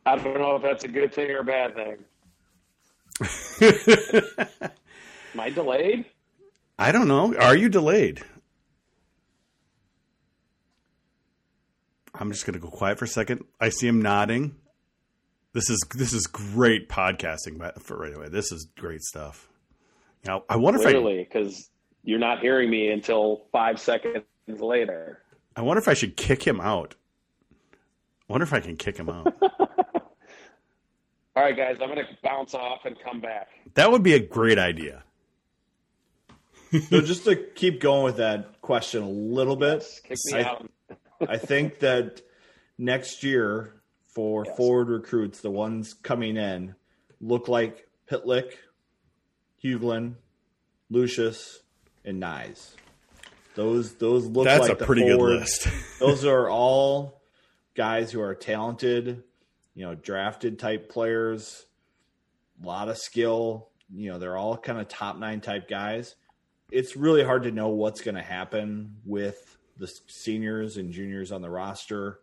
[0.05, 1.97] I don't know if that's a good thing or a bad thing.
[5.33, 6.05] Am I delayed?
[6.79, 7.35] I don't know.
[7.35, 8.23] Are you delayed?
[12.15, 13.43] I'm just going to go quiet for a second.
[13.59, 14.55] I see him nodding.
[15.53, 17.57] This is this is great podcasting.
[17.57, 19.49] But for right away, this is great stuff.
[20.25, 21.69] Now, I wonder if Clearly, because
[22.03, 25.19] you're not hearing me until five seconds later.
[25.55, 26.95] I I wonder if I should kick him out.
[28.29, 29.35] I wonder if I can kick him out.
[31.35, 33.47] All right, guys, I'm going to bounce off and come back.
[33.75, 35.03] that would be a great idea.
[36.89, 40.69] So just to keep going with that question a little bit, Kick me I, out.
[41.27, 42.21] I think that
[42.77, 43.73] next year
[44.13, 44.55] for Yes.
[44.57, 46.75] forward recruits, the ones coming in
[47.19, 48.53] look like Pitlick,
[49.63, 50.15] Hughlin,
[50.89, 51.59] Lucius,
[52.05, 52.71] and Knies.
[53.55, 55.67] Those those look That's like a pretty good list.
[55.99, 57.21] those are all
[57.75, 59.23] guys who are talented,
[59.75, 61.65] you know, drafted type players,
[62.61, 63.69] a lot of skill.
[63.93, 66.15] You know, they're all kind of top nine type guys.
[66.71, 71.41] It's really hard to know what's going to happen with the seniors and juniors on
[71.41, 72.19] the roster.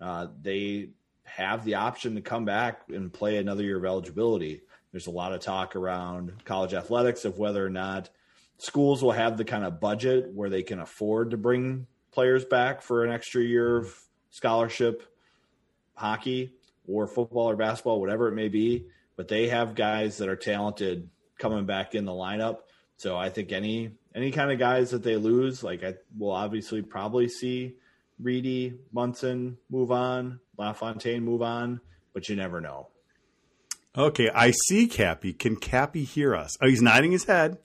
[0.00, 0.90] Uh, they
[1.24, 4.60] have the option to come back and play another year of eligibility.
[4.92, 8.10] There's a lot of talk around college athletics of whether or not
[8.58, 12.82] schools will have the kind of budget where they can afford to bring players back
[12.82, 13.94] for an extra year of
[14.30, 15.02] scholarship
[15.94, 16.52] hockey
[16.88, 18.86] or football or basketball, whatever it may be.
[19.16, 22.58] But they have guys that are talented coming back in the lineup.
[22.96, 26.82] So I think any any kind of guys that they lose, like I will obviously
[26.82, 27.74] probably see
[28.18, 31.80] Reedy, Munson move on, LaFontaine move on,
[32.14, 32.88] but you never know.
[33.96, 35.32] Okay, I see Cappy.
[35.32, 36.56] Can Cappy hear us?
[36.60, 37.58] Oh, he's nodding his head.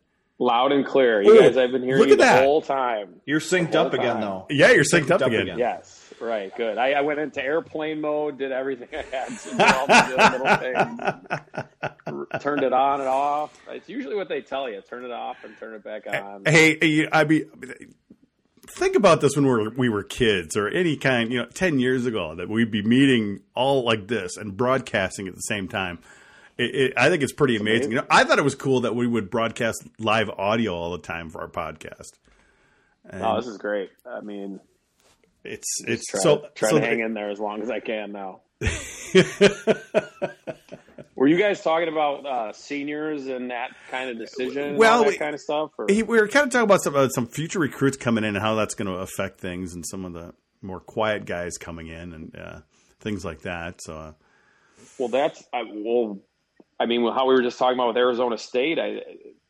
[0.44, 1.22] Loud and clear.
[1.22, 2.44] You Ooh, guys, I've been hearing look you the that.
[2.44, 3.22] whole time.
[3.26, 4.22] You're synced The whole up again time.
[4.22, 4.48] though.
[4.50, 5.42] Yeah, you're synced up, up again.
[5.42, 5.60] again.
[5.60, 6.80] Yes, right, good.
[6.80, 10.58] I, I went into airplane mode, did everything I had to do, all the little
[10.58, 12.28] things.
[12.34, 13.56] R- turned it on and off.
[13.70, 16.42] It's usually what they tell you: turn it off and turn it back on.
[16.46, 17.46] Hey, hey, I mean,
[18.78, 21.78] think about this when we were, we were kids, or any kind, you know, ten
[21.78, 26.00] years ago, that we'd be meeting all like this and broadcasting at the same time.
[26.58, 27.92] It, it, I think it's pretty amazing.
[27.92, 31.00] You know, I thought it was cool that we would broadcast live audio all the
[31.00, 32.12] time for our podcast.
[33.10, 33.90] And Oh, this is great.
[34.06, 34.60] I mean,
[35.44, 38.12] it's it's try, so try so to hang in there as long as I can
[38.12, 38.42] now.
[41.16, 45.34] Were you guys talking about uh, seniors and that kind of decision, Well, we- kind
[45.36, 45.72] of stuff?
[45.78, 45.86] Or?
[45.90, 48.44] He, we were kind of talking about some uh, some future recruits coming in and
[48.44, 52.14] how that's going to affect things, and some of the more quiet guys coming in
[52.14, 52.60] and uh,
[53.00, 53.82] things like that.
[53.82, 54.12] So, uh,
[54.98, 56.20] Well, that's I, well.
[56.82, 59.02] I mean, how we were just talking about with Arizona State, I,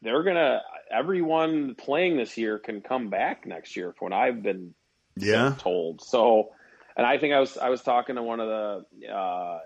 [0.02, 4.74] they're gonna everyone playing this year can come back next year, from what I've been
[5.16, 6.02] yeah, told.
[6.02, 6.50] So,
[6.98, 9.60] and I think I was I was talking to one of the uh,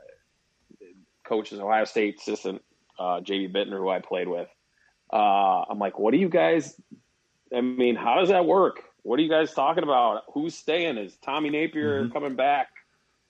[1.28, 2.62] coaches, Ohio State assistant
[3.00, 4.48] uh, JB Bittner, who I played with.
[5.12, 6.80] Uh, I'm like, what do you guys?
[7.56, 8.84] I mean, how does that work?
[9.02, 10.22] What are you guys talking about?
[10.36, 11.00] Who's staying?
[11.00, 12.68] Is Tommy Nappier coming back?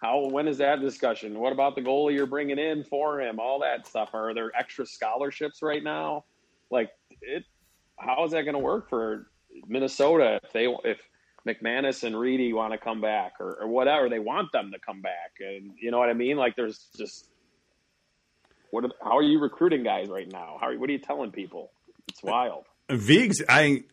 [0.06, 0.28] How?
[0.30, 1.40] When is that discussion?
[1.40, 3.40] What about the goalie you're bringing in for him?
[3.40, 4.10] All that stuff.
[4.14, 6.26] Are there extra scholarships right now?
[6.70, 6.92] Like
[7.22, 7.44] it.
[7.98, 9.32] How is that going to work for
[9.68, 11.00] Minnesota if they if
[11.48, 15.02] McManus and Reedy want to come back or, or whatever they want them to come
[15.02, 16.38] back and you know what I mean?
[16.38, 17.28] Like there's just
[18.70, 18.86] what?
[18.86, 20.58] Are, how are you recruiting guys right now?
[20.62, 20.68] How?
[20.68, 21.72] Are, what are you telling people?
[22.10, 22.66] It's wild.
[22.92, 23.42] Vigs.
[23.50, 23.86] I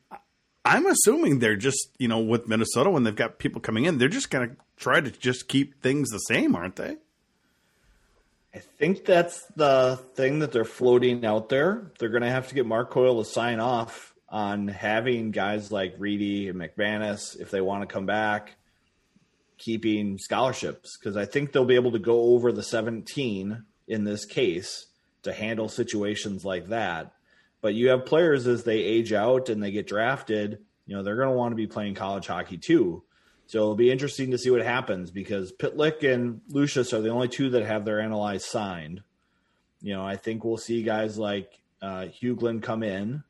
[0.65, 4.09] I'm assuming they're just you know with Minnesota when they've got people coming in, they're
[4.09, 6.97] just going to try to just keep things the same, aren't they?
[8.55, 11.91] I think that's the thing that they're floating out there.
[11.99, 15.95] They're going to have to get Mark Coyle to sign off on having guys like
[15.99, 18.57] Reedy and McManus, if they want to come back,
[19.57, 20.99] keeping scholarships.
[20.99, 24.87] Because I think they'll be able to go over the 17 in this case
[25.23, 27.13] to handle situations like that.
[27.63, 31.17] But you have players as they age out and they get drafted, you know, they're
[31.17, 33.05] going to want to be playing college hockey too.
[33.47, 37.29] So it'll be interesting to see what happens because Pitlick and Lucius are the only
[37.29, 39.03] two that have their NLIs signed.
[39.81, 43.23] You know, I think we'll see guys like uh, Hughlin come in,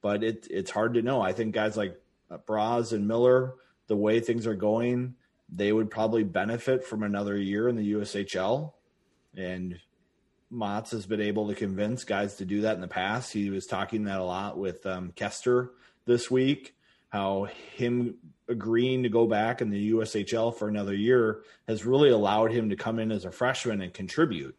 [0.00, 1.20] but it, it's hard to know.
[1.20, 2.00] I think guys like
[2.30, 3.54] uh, Broz and Miller,
[3.86, 5.14] the way things are going,
[5.50, 8.72] they would probably benefit from another year in the USHL.
[9.36, 9.78] And
[10.50, 13.32] Motts has been able to convince guys to do that in the past.
[13.32, 15.72] He was talking that a lot with um, Koster
[16.06, 16.74] this week.
[17.10, 18.16] How him
[18.48, 22.76] agreeing to go back in the USHL for another year has really allowed him to
[22.76, 24.56] come in as a freshman and contribute.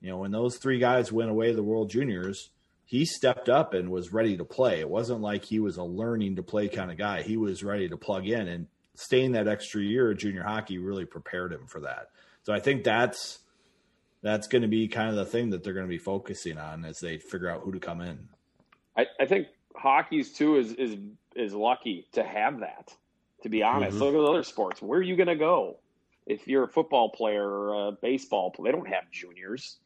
[0.00, 2.50] You know, when those three guys went away the World Juniors,
[2.84, 4.80] he stepped up and was ready to play.
[4.80, 7.22] It wasn't like he was a learning to play kind of guy.
[7.22, 11.04] He was ready to plug in and staying that extra year of junior hockey really
[11.04, 12.08] prepared him for that.
[12.42, 13.38] So I think that's
[14.22, 16.84] that's going to be kind of the thing that they're going to be focusing on
[16.84, 18.28] as they figure out who to come in.
[18.96, 20.96] I, I think hockey's too is is
[21.34, 22.94] is lucky to have that.
[23.42, 24.04] To be honest, mm-hmm.
[24.04, 24.82] look at other sports.
[24.82, 25.78] Where are you going to go
[26.26, 28.72] if you're a football player or a baseball player?
[28.72, 29.78] They don't have juniors.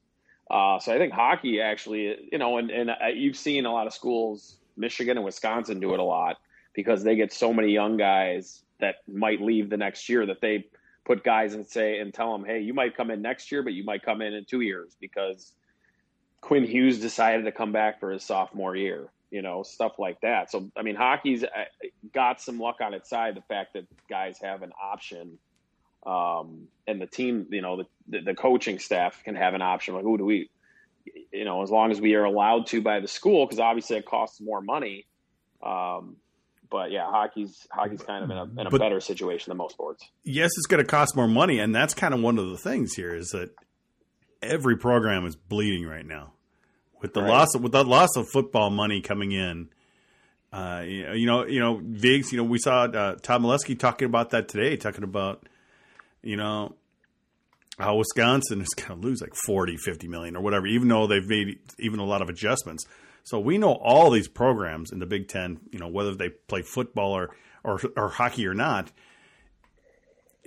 [0.50, 3.86] Uh, so I think hockey actually, you know, and, and uh, you've seen a lot
[3.86, 6.36] of schools, Michigan and Wisconsin do it a lot
[6.74, 10.66] because they get so many young guys that might leave the next year that they
[11.04, 13.72] put guys and say and tell them, hey, you might come in next year, but
[13.72, 15.52] you might come in in two years because
[16.40, 20.48] Quinn Hughes decided to come back for his sophomore year you know, stuff like that.
[20.48, 21.44] So, I mean, hockey's
[22.12, 23.34] got some luck on its side.
[23.34, 25.38] The fact that guys have an option,
[26.06, 29.96] um, and the team, you know, the, the coaching staff can have an option.
[29.96, 30.50] Like, who do we,
[31.32, 34.06] you know, as long as we are allowed to by the school, because obviously it
[34.06, 35.04] costs more money.
[35.64, 36.14] Um,
[36.74, 39.74] but yeah, hockey's hockey's kind of in a, in a but, better situation than most
[39.74, 40.10] sports.
[40.24, 42.94] Yes, it's going to cost more money, and that's kind of one of the things
[42.94, 43.50] here is that
[44.42, 46.32] every program is bleeding right now
[47.00, 47.30] with the right.
[47.30, 49.68] loss of, with the loss of football money coming in.
[50.52, 52.32] Uh, you know, you know, Vigs.
[52.32, 55.48] You know, we saw uh, Tom Milewski talking about that today, talking about,
[56.22, 56.74] you know,
[57.78, 61.24] how Wisconsin is going to lose like 40, 50 million or whatever, even though they've
[61.24, 62.84] made even a lot of adjustments.
[63.24, 66.62] So we know all these programs in the Big Ten, you know, whether they play
[66.62, 67.30] football or
[67.64, 68.92] or, or hockey or not,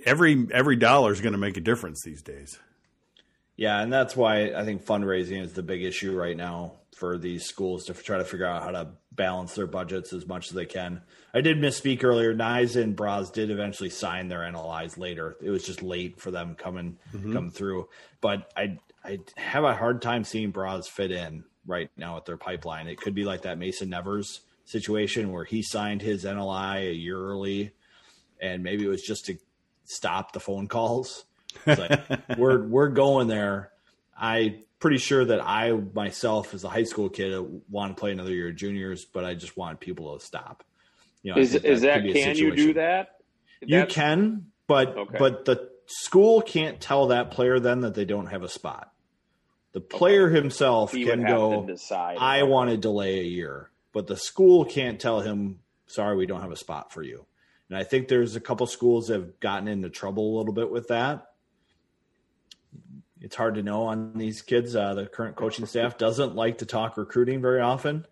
[0.06, 2.58] every every dollar is going to make a difference these days.
[3.56, 7.44] Yeah, and that's why I think fundraising is the big issue right now for these
[7.44, 10.64] schools to try to figure out how to balance their budgets as much as they
[10.64, 11.02] can.
[11.34, 12.32] I did misspeak earlier.
[12.32, 15.36] Knies and Broz did eventually sign their NLIs later.
[15.42, 17.32] It was just late for them coming mm-hmm.
[17.32, 17.88] come through.
[18.20, 22.36] But I I have a hard time seeing Broz fit in right now with their
[22.36, 22.88] pipeline.
[22.88, 27.16] It could be like that Mason Nevers situation where he signed his NLI a year
[27.16, 27.70] early,
[28.40, 29.38] and maybe it was just to
[29.84, 31.24] stop the phone calls
[31.66, 32.00] like,
[32.38, 33.70] we're we're going there.
[34.16, 37.34] I pretty sure that I myself, as a high school kid,
[37.70, 40.64] want to play another year of juniors, but I just want people to stop.
[41.22, 43.20] You know, is that is that can you do that?
[43.60, 45.16] You can, but okay.
[45.18, 48.92] but the school can't tell that player then that they don't have a spot.
[49.78, 50.36] The player okay.
[50.36, 51.68] himself he can go.
[52.18, 55.60] I want to delay a year, but the school can't tell him.
[55.86, 57.26] Sorry, we don't have a spot for you.
[57.68, 60.70] And I think there's a couple schools that have gotten into trouble a little bit
[60.70, 61.28] with that
[63.20, 64.76] it's hard to know on these kids.
[64.76, 68.06] Uh, the current coaching staff doesn't like to talk recruiting very often,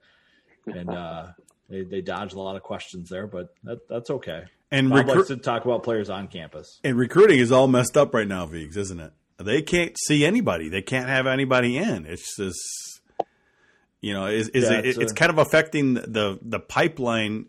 [0.66, 1.28] and uh,
[1.68, 4.44] they, they dodge a lot of questions there, but that, that's okay.
[4.70, 6.80] And Bob recru- likes to talk about players on campus.
[6.82, 9.12] And recruiting is all messed up right now, Vigs, isn't it?
[9.38, 10.68] They can't see anybody.
[10.68, 12.06] They can't have anybody in.
[12.06, 12.58] It's just,
[14.00, 17.46] you know, is, is yeah, it, it's, it's a, kind of affecting the the pipeline.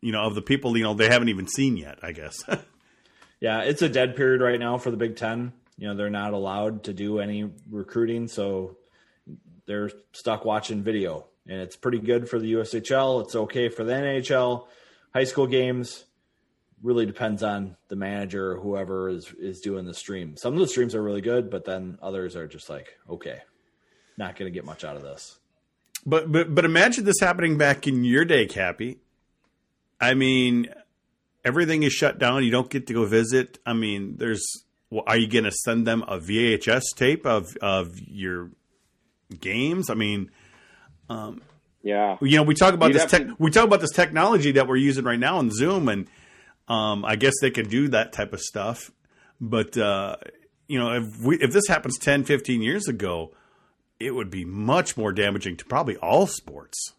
[0.00, 1.98] You know, of the people you know they haven't even seen yet.
[2.02, 2.42] I guess.
[3.40, 6.32] yeah, it's a dead period right now for the Big Ten you know they're not
[6.32, 8.76] allowed to do any recruiting, so
[9.66, 13.24] they're stuck watching video, and it's pretty good for the USHL.
[13.24, 14.66] It's okay for the NHL.
[15.12, 16.04] High school games
[16.82, 20.36] really depends on the manager or whoever is is doing the stream.
[20.36, 23.38] Some of the streams are really good, but then others are just like, okay,
[24.16, 25.38] not going to get much out of this.
[26.04, 28.98] But but but imagine this happening back in your day, Cappy.
[30.00, 30.68] I mean,
[31.44, 32.44] everything is shut down.
[32.44, 33.58] You don't get to go visit.
[33.64, 34.44] I mean, there's
[35.06, 38.50] are you going to send them a VHS tape of of your
[39.40, 39.90] games?
[39.90, 40.30] I mean,
[41.08, 41.40] um,
[41.82, 43.10] yeah, you know, we talk about You'd this.
[43.10, 46.08] Te- to- we talk about this technology that we're using right now in Zoom, and
[46.72, 48.90] um, I guess they can do that type of stuff.
[49.40, 50.16] But uh,
[50.66, 53.32] you know, if we if this happens 10, 15 years ago,
[54.00, 56.94] it would be much more damaging to probably all sports.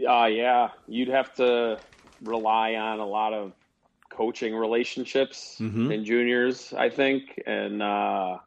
[0.00, 1.78] Uh, yeah, you'd have to
[2.22, 3.52] rely on a lot of
[4.10, 5.92] coaching relationships mm-hmm.
[5.92, 8.38] in juniors, I think, and uh,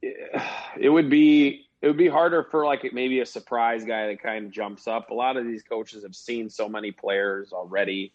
[0.00, 4.46] it would be it would be harder for like maybe a surprise guy that kind
[4.46, 5.10] of jumps up.
[5.10, 8.12] A lot of these coaches have seen so many players already.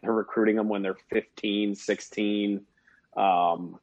[0.00, 2.60] They're recruiting them when they're 15, 16.
[3.16, 3.80] Um,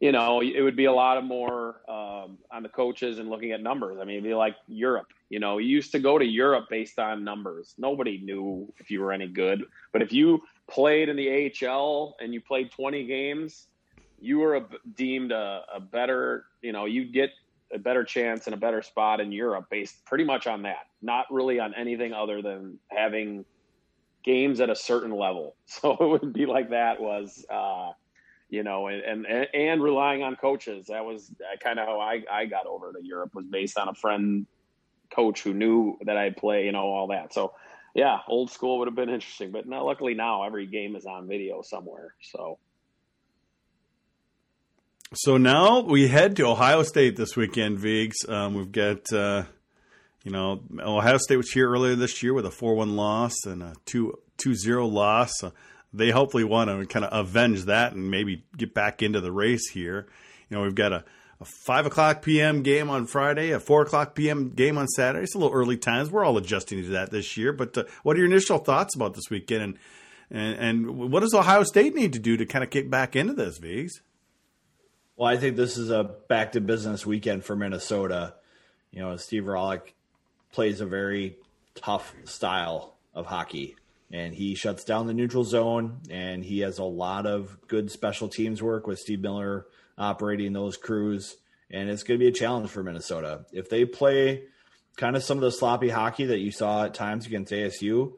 [0.00, 3.52] you know, it would be a lot of more um, on the coaches and looking
[3.52, 3.98] at numbers.
[4.00, 5.12] I mean, it'd be like Europe.
[5.28, 7.74] You know, you used to go to Europe based on numbers.
[7.76, 9.64] Nobody knew if you were any good.
[9.92, 13.66] But if you played in the AHL and you played 20 games,
[14.18, 17.30] you were a, deemed a, a better, you know, you'd get
[17.72, 21.26] a better chance and a better spot in Europe based pretty much on that, not
[21.30, 23.44] really on anything other than having
[24.22, 25.56] games at a certain level.
[25.66, 27.92] So it would be like that was, uh,
[28.50, 30.88] you know, and, and, and relying on coaches.
[30.88, 33.94] That was kind of how I, I got over to Europe was based on a
[33.94, 34.46] friend
[35.10, 37.32] coach who knew that I'd play, you know, all that.
[37.32, 37.54] So
[37.94, 41.26] yeah, old school would have been interesting, but now luckily now every game is on
[41.26, 42.14] video somewhere.
[42.20, 42.58] So.
[45.14, 48.26] So now we head to Ohio State this weekend, Vigs.
[48.26, 49.44] Um, we've got, uh,
[50.24, 53.62] you know, Ohio State was here earlier this year with a 4 1 loss and
[53.62, 54.14] a 2
[54.54, 55.44] 0 loss.
[55.44, 55.50] Uh,
[55.92, 59.68] they hopefully want to kind of avenge that and maybe get back into the race
[59.68, 60.06] here.
[60.48, 61.04] You know, we've got a,
[61.42, 62.62] a 5 o'clock p.m.
[62.62, 64.48] game on Friday, a 4 o'clock p.m.
[64.48, 65.24] game on Saturday.
[65.24, 66.10] It's a little early times.
[66.10, 67.52] We're all adjusting to that this year.
[67.52, 69.62] But uh, what are your initial thoughts about this weekend?
[69.62, 69.78] And,
[70.30, 73.34] and, and what does Ohio State need to do to kind of get back into
[73.34, 74.00] this, Vigs?
[75.16, 78.34] Well, I think this is a back to business weekend for Minnesota.
[78.90, 79.92] You know, Steve Rohlik
[80.52, 81.36] plays a very
[81.74, 83.76] tough style of hockey,
[84.10, 88.28] and he shuts down the neutral zone, and he has a lot of good special
[88.28, 89.66] teams work with Steve Miller
[89.98, 91.36] operating those crews,
[91.70, 94.44] and it's going to be a challenge for Minnesota if they play
[94.96, 98.12] kind of some of the sloppy hockey that you saw at times against ASU.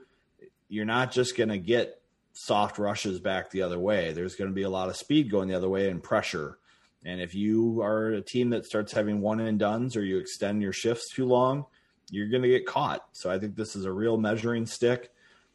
[0.68, 2.00] You're not just going to get
[2.32, 4.12] soft rushes back the other way.
[4.12, 6.58] There's going to be a lot of speed going the other way and pressure
[7.04, 10.62] and if you are a team that starts having one and duns or you extend
[10.62, 11.66] your shifts too long,
[12.10, 13.04] you're going to get caught.
[13.12, 15.10] So I think this is a real measuring stick.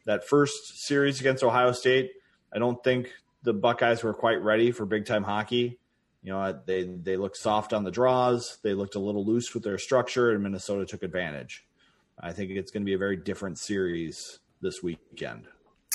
[0.06, 2.12] That first series against Ohio State,
[2.52, 5.78] I don't think the Buckeyes were quite ready for big time hockey.
[6.22, 8.58] You know, they they looked soft on the draws.
[8.62, 11.64] They looked a little loose with their structure, and Minnesota took advantage.
[12.18, 15.46] I think it's going to be a very different series this weekend.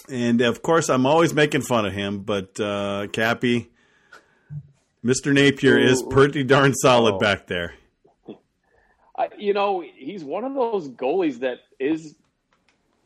[0.10, 3.72] And of course, I'm always making fun of him, but uh, Cappy,
[5.06, 5.32] Mr.
[5.32, 7.20] Nappier is pretty darn solid oh.
[7.20, 7.76] back there.
[9.18, 12.16] I, you know, he's one of those goalies that is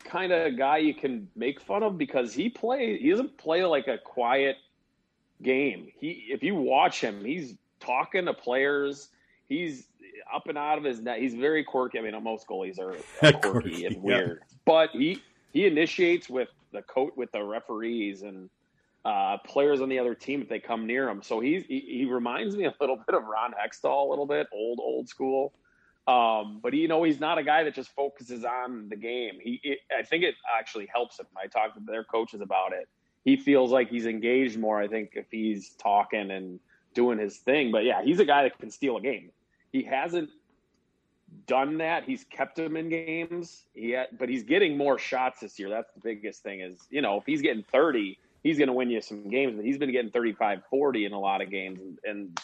[0.06, 3.66] kind of a guy you can make fun of because he play he doesn't play
[3.66, 4.56] like a quiet
[5.44, 5.92] game.
[6.00, 9.10] He if you watch him, he's talking to players.
[9.50, 9.86] He's
[10.34, 11.20] up and out of his net.
[11.20, 12.00] He's very quirky.
[12.00, 14.58] I mean, most goalies are quirky, quirky and weird, yeah.
[14.64, 18.50] but he he initiates with the coat with the referees and
[19.06, 21.22] uh, players on the other team if they come near him.
[21.22, 24.80] So he, he reminds me a little bit of Ron Hextall, a little bit old,
[24.82, 25.54] old school.
[26.08, 29.38] Um, but you know, he's not a guy that just focuses on the game.
[29.42, 31.28] He, it, I think it actually helps him.
[31.42, 32.88] I talked to their coaches about it.
[33.26, 34.82] He feels like he's engaged more.
[34.82, 36.60] I think if he's talking and
[36.94, 37.72] doing his thing.
[37.72, 39.32] But yeah, he's a guy that can steal a game.
[39.72, 40.30] He hasn't
[41.46, 42.06] done that.
[42.06, 43.66] He's kept him in games.
[43.74, 45.70] He had, but he's getting more shots this year.
[45.70, 46.62] That's the biggest thing.
[46.62, 49.66] Is you know if he's getting thirty he's going to win you some games, but
[49.66, 51.80] he's been getting 35, 40 in a lot of games.
[51.80, 52.42] And, and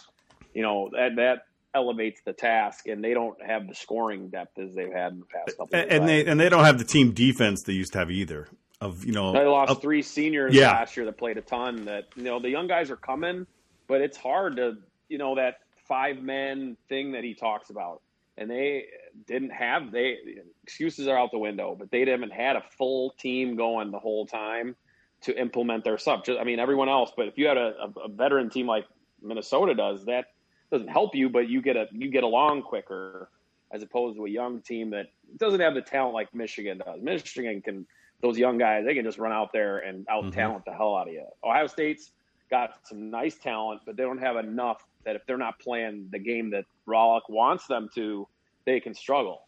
[0.54, 4.74] you know, that, that elevates the task and they don't have the scoring depth as
[4.74, 7.12] they've had in the past couple and, and they and they don't have the team
[7.12, 8.48] defense they used to have either
[8.80, 10.72] of you know they lost three seniors yeah.
[10.72, 13.46] last year that played a ton that you know the young guys are coming
[13.88, 14.78] but it's hard to
[15.10, 18.02] you know that five men thing that he talks about
[18.38, 18.86] and they
[19.28, 20.18] didn't have they
[20.64, 24.26] excuses are out the window but they haven't had a full team going the whole
[24.26, 24.78] time
[25.26, 26.24] to implement their stuff.
[26.24, 28.86] Just, I mean, everyone else, but if you had a, a, veteran team like
[29.24, 30.26] Minnesota does, that
[30.72, 33.30] doesn't help you, but you get a you get along quicker
[33.72, 35.08] as opposed to a young team that
[35.38, 37.02] doesn't have the talent like Michigan does.
[37.02, 37.88] Michigan can
[38.22, 40.72] those young guys they can just run out there and out talent mm-hmm.
[40.72, 41.26] the hell out of you.
[41.44, 42.12] Ohio State's
[42.52, 46.20] got some nice talent, but they don't have enough that if they're not playing the
[46.20, 48.28] game that Rohlik wants them to,
[48.66, 49.42] they can struggle.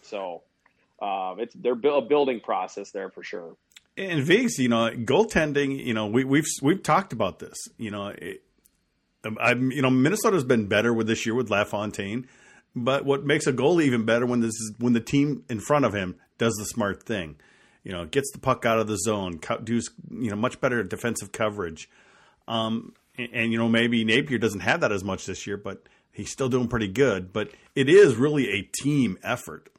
[0.00, 0.42] So
[1.02, 3.56] uh, it's they're a building process there for sure
[3.96, 7.56] and Vigs, you know, goaltending, you know, we, we've, we've talked about this.
[7.78, 8.42] You know, it,
[9.40, 12.26] I'm, you know, Minnesota's been better with this year with LaFontaine,
[12.74, 15.84] but what makes a goalie even better when this is when the team in front
[15.84, 17.36] of him does the smart thing.
[17.82, 21.30] You know, gets the puck out of the zone, does you know much better defensive
[21.30, 21.88] coverage.
[22.48, 25.88] Um, and, and you know maybe Nappier doesn't have that as much this year, but
[26.12, 27.32] he's still doing pretty good.
[27.32, 29.70] But it is really a team effort.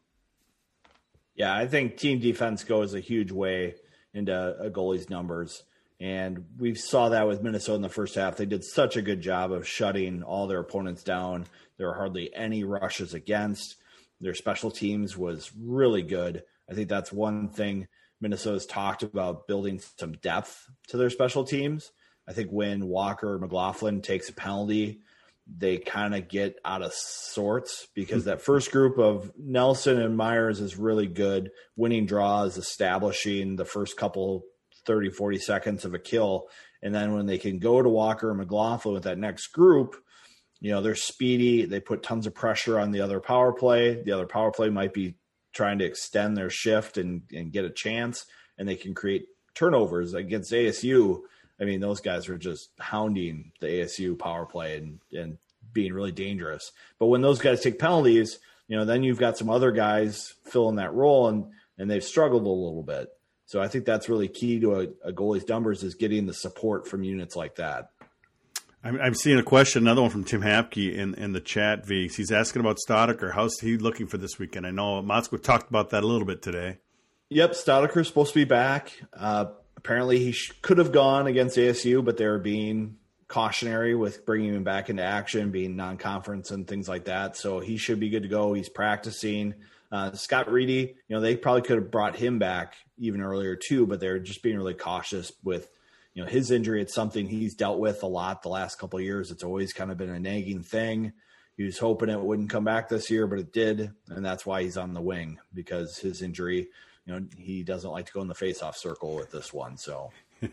[1.36, 3.76] Yeah, I think team defense goes a huge way
[4.14, 5.64] into a goalie's numbers.
[6.00, 8.38] And we saw that with Minnesota in the first half.
[8.38, 11.46] They did such a good job of shutting all their opponents down.
[11.78, 13.76] There were hardly any rushes against.
[14.22, 16.44] Their special teams was really good.
[16.70, 17.88] I think that's one thing
[18.22, 21.92] Minnesota's talked about building some depth to their special teams.
[22.28, 25.02] I think when Walker McLaughlin takes a penalty,
[25.56, 30.60] they kind of get out of sorts because that first group of Nelson and Meyers
[30.60, 31.52] is really good.
[31.76, 34.44] Winning draws, establishing the first couple
[34.86, 36.48] 30, 40 seconds of a kill.
[36.82, 39.96] And then when they can go to Walker and McLaughlin with that next group,
[40.60, 41.66] you know, they're speedy.
[41.66, 44.02] They put tons of pressure on the other power play.
[44.02, 45.16] The other power play might be
[45.54, 48.26] trying to extend their shift and, and get a chance,
[48.58, 49.26] and they can create
[49.56, 51.22] turnovers against ASU.
[51.60, 55.38] I mean, those guys are just hounding the ASU power play and, and
[55.74, 56.72] being really dangerous.
[57.00, 60.76] But when those guys take penalties, you know, then you've got some other guys filling
[60.76, 61.48] that role and
[61.78, 63.10] and they've struggled a little bit.
[63.46, 66.88] So I think that's really key to a, a goalie's numbers is getting the support
[66.88, 67.92] from units like that.
[68.84, 72.16] I'm, I'm seeing a question, another one from Tim Hapke in, in the chat, Vigs.
[72.16, 73.34] He's asking about Staudacher.
[73.34, 74.68] How's he looking for this weekend?
[74.68, 76.80] I know Motzko talked about that a little bit today.
[77.30, 78.92] Yep, Staudacher's supposed to be back.
[79.14, 79.46] Uh,
[79.78, 82.98] apparently, he sh- could have gone against ASU, but they were being
[83.28, 87.38] cautionary with bringing him back into action, being non-conference and things like that.
[87.38, 88.54] So he should be good to go.
[88.54, 89.54] He's practicing.
[89.92, 93.86] Uh, Scott Reedy, you know, they probably could have brought him back even earlier too,
[93.86, 95.70] but they're just being really cautious with,
[96.14, 96.82] you know, his injury.
[96.82, 99.32] It's something he's dealt with a lot the last couple years.
[99.32, 101.14] It's always kind of been a nagging thing.
[101.56, 104.62] He was hoping it wouldn't come back this year, but it did, and that's why
[104.62, 106.68] he's on the wing because his injury.
[107.08, 109.78] You know, he doesn't like to go in the face-off circle with this one.
[109.78, 110.12] So.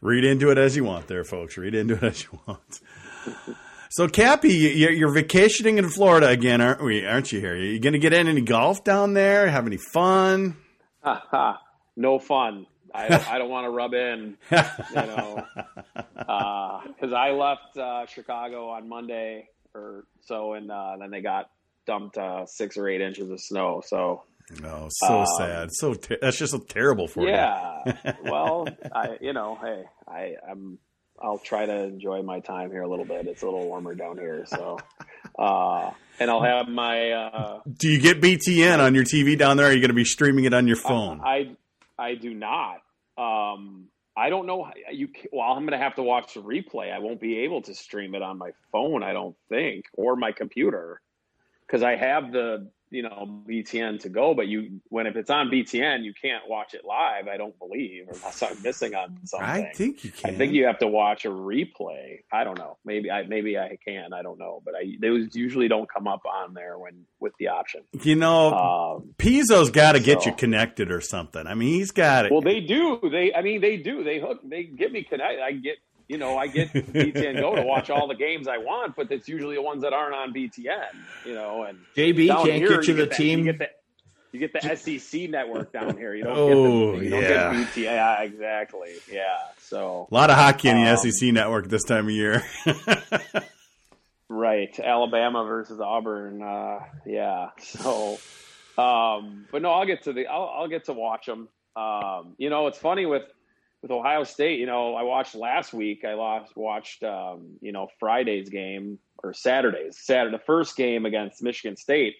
[0.00, 1.56] Read into it as you want, there, folks.
[1.56, 2.80] Read into it as you want.
[3.90, 7.06] So, Cappy, you're vacationing in Florida again, aren't we?
[7.06, 7.52] Aren't you here?
[7.52, 9.48] Are you going to get in any golf down there?
[9.48, 10.56] Have any fun?
[11.96, 12.66] no fun.
[12.94, 14.56] I, I don't want to rub in, you
[14.94, 15.46] know,
[16.14, 21.50] because uh, I left uh, Chicago on Monday or so, and uh, then they got
[21.86, 23.82] dumped uh, six or eight inches of snow.
[23.84, 24.22] So
[24.64, 25.68] Oh, so um, sad.
[25.72, 27.82] So ter- that's just so terrible for yeah.
[27.86, 27.92] you.
[28.04, 28.12] Yeah.
[28.22, 30.78] well, I you know, hey, I I'm
[31.20, 33.26] I'll try to enjoy my time here a little bit.
[33.26, 34.78] It's a little warmer down here, so
[35.38, 35.90] uh
[36.20, 39.66] and I'll have my uh Do you get BTN on your TV down there?
[39.66, 41.20] Or are you going to be streaming it on your phone?
[41.24, 41.56] I
[41.98, 42.82] I do not.
[43.18, 46.92] Um I don't know you well I'm going to have to watch the replay.
[46.92, 50.30] I won't be able to stream it on my phone, I don't think, or my
[50.30, 51.00] computer
[51.68, 55.50] cuz I have the you know BTN to go, but you when if it's on
[55.50, 57.28] BTN, you can't watch it live.
[57.28, 59.46] I don't believe, unless I'm missing on something.
[59.46, 60.30] I think you can.
[60.30, 62.20] I think you have to watch a replay.
[62.32, 62.78] I don't know.
[62.86, 64.14] Maybe I maybe I can.
[64.14, 67.48] I don't know, but I those usually don't come up on there when with the
[67.48, 67.82] option.
[68.02, 71.46] You know, um, Pizzo's got to get so, you connected or something.
[71.46, 72.32] I mean, he's got it.
[72.32, 72.98] Well, they do.
[73.12, 74.04] They I mean, they do.
[74.04, 74.40] They hook.
[74.42, 75.42] They get me connected.
[75.42, 75.76] I get
[76.08, 79.28] you know, I get BTN Go to watch all the games I want, but it's
[79.28, 80.86] usually the ones that aren't on BTN.
[81.24, 83.38] You know, and JB can't here, get you, you the get team.
[83.40, 83.68] you get the
[84.32, 86.14] you get the SEC network down here.
[86.14, 87.28] You don't oh, get the, you don't yeah.
[87.28, 87.82] get BTN.
[87.82, 88.92] Yeah, exactly.
[89.10, 89.36] Yeah.
[89.58, 92.44] So a lot of hockey in the um, SEC network this time of year.
[94.28, 96.42] right, Alabama versus Auburn.
[96.42, 97.50] Uh, yeah.
[97.58, 98.18] So,
[98.78, 100.26] um, but no, I'll get to the.
[100.26, 101.48] I'll, I'll get to watch them.
[101.74, 103.22] Um, you know, it's funny with
[103.86, 106.04] with Ohio State, you know, I watched last week.
[106.04, 111.40] I lost, watched, um, you know, Friday's game or Saturday's Saturday, the first game against
[111.40, 112.16] Michigan State.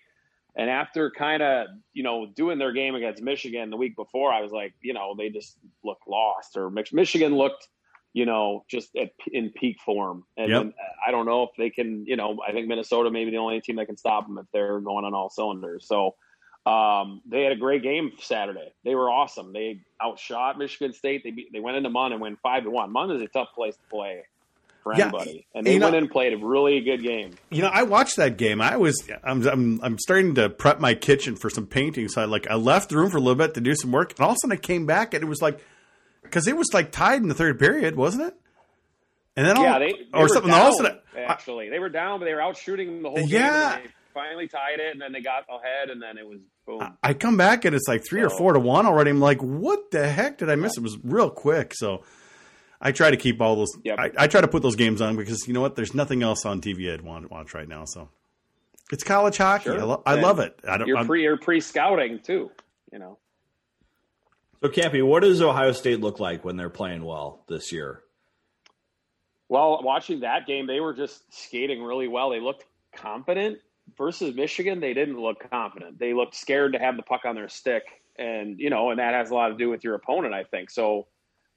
[0.55, 4.43] And after kind of, you know, doing their game against Michigan the week before, I
[4.43, 7.67] was like, you know, they just looked lost or Michigan looked,
[8.13, 10.23] you know, just at, in peak form.
[10.37, 10.73] And yep.
[11.05, 13.61] I don't know if they can, you know, I think Minnesota may be the only
[13.61, 15.89] team that can stop them if they're going on all cylinders.
[15.89, 16.15] So,
[16.67, 18.73] um, they had a great game Saturday.
[18.85, 19.53] They were awesome.
[19.53, 21.23] They outshot Michigan State.
[21.23, 22.93] They beat, they went into Munn and went five to one.
[22.93, 24.25] Munn is a tough place to play
[24.83, 27.33] for anybody, and they went know, in and played a really good game.
[27.51, 28.61] You know, I watched that game.
[28.61, 32.25] I was I'm, I'm I'm starting to prep my kitchen for some painting, so I
[32.25, 34.31] like I left the room for a little bit to do some work, and all
[34.31, 35.61] of a sudden I came back and it was like
[36.23, 38.35] because it was like tied in the third period, wasn't it?
[39.37, 40.51] And then yeah, all, they, they or something.
[40.51, 43.11] Down, all of a sudden, actually, they were down, but they were out shooting the
[43.11, 43.91] whole game.
[44.17, 46.97] Yeah finally tied it, and then they got ahead, and then it was boom.
[47.03, 49.11] I come back and it's like three so, or four to one already.
[49.11, 50.77] I'm like, what the heck did I miss?
[50.77, 50.81] Yeah.
[50.81, 51.75] It was real quick.
[51.75, 52.03] So
[52.81, 53.73] I try to keep all those.
[53.85, 53.99] Yep.
[53.99, 55.77] I, I, try to put those games on because you know what?
[55.77, 57.85] There's nothing else on TV I'd want to watch right now.
[57.85, 58.09] So
[58.91, 59.65] it's college hockey.
[59.65, 59.81] Sure.
[59.81, 60.59] I, lo- I love it.
[60.67, 62.51] I don't, you're pre you're pre scouting too.
[62.93, 63.19] You know.
[64.63, 68.03] So Cappy, what does Ohio State look like when they're playing well this year?
[69.49, 72.31] Well, watching that game, they were just skating really well.
[72.31, 73.59] They looked confident
[73.97, 75.99] versus Michigan, they didn't look confident.
[75.99, 77.85] They looked scared to have the puck on their stick,
[78.19, 80.71] and you know, and that has a lot to do with your opponent, I think.
[80.71, 81.07] So,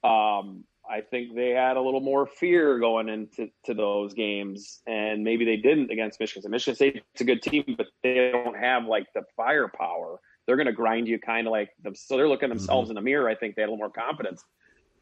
[0.03, 5.23] um, I think they had a little more fear going into to those games, and
[5.23, 6.41] maybe they didn't against Michigan.
[6.41, 10.19] So Michigan State's a good team, but they don't have like the firepower.
[10.45, 11.93] They're going to grind you kind of like them.
[11.93, 12.97] So they're looking themselves mm-hmm.
[12.97, 13.29] in the mirror.
[13.29, 14.43] I think they had a little more confidence.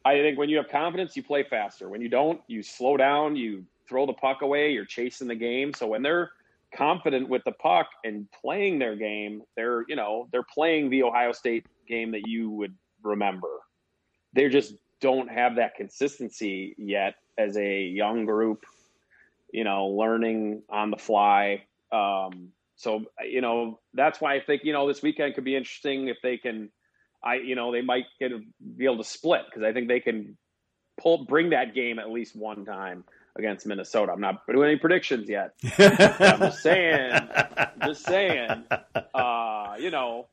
[0.04, 1.88] I think when you have confidence, you play faster.
[1.88, 3.38] When you don't, you slow down.
[3.38, 4.72] You throw the puck away.
[4.72, 5.74] You're chasing the game.
[5.74, 6.32] So when they're
[6.76, 11.32] confident with the puck and playing their game, they're you know they're playing the Ohio
[11.32, 13.50] State game that you would remember.
[14.34, 18.64] They're just don't have that consistency yet as a young group.
[19.52, 21.64] You know, learning on the fly.
[21.92, 26.08] Um, so you know that's why I think you know this weekend could be interesting
[26.10, 26.70] if they can.
[27.24, 28.32] I you know they might get
[28.78, 30.38] be able to split because I think they can
[31.00, 33.04] pull bring that game at least one time
[33.38, 34.12] against Minnesota.
[34.12, 35.54] I'm not doing any predictions yet.
[35.80, 37.12] I'm just saying,
[37.86, 38.64] just saying.
[39.14, 40.28] Uh, you know,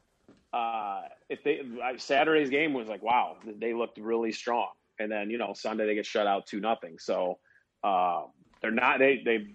[0.52, 1.60] uh, if they
[1.96, 5.94] Saturday's game was like, wow, they looked really strong, and then you know Sunday they
[5.94, 6.98] get shut out two nothing.
[6.98, 7.38] So
[7.82, 8.22] uh,
[8.62, 9.46] they're not they they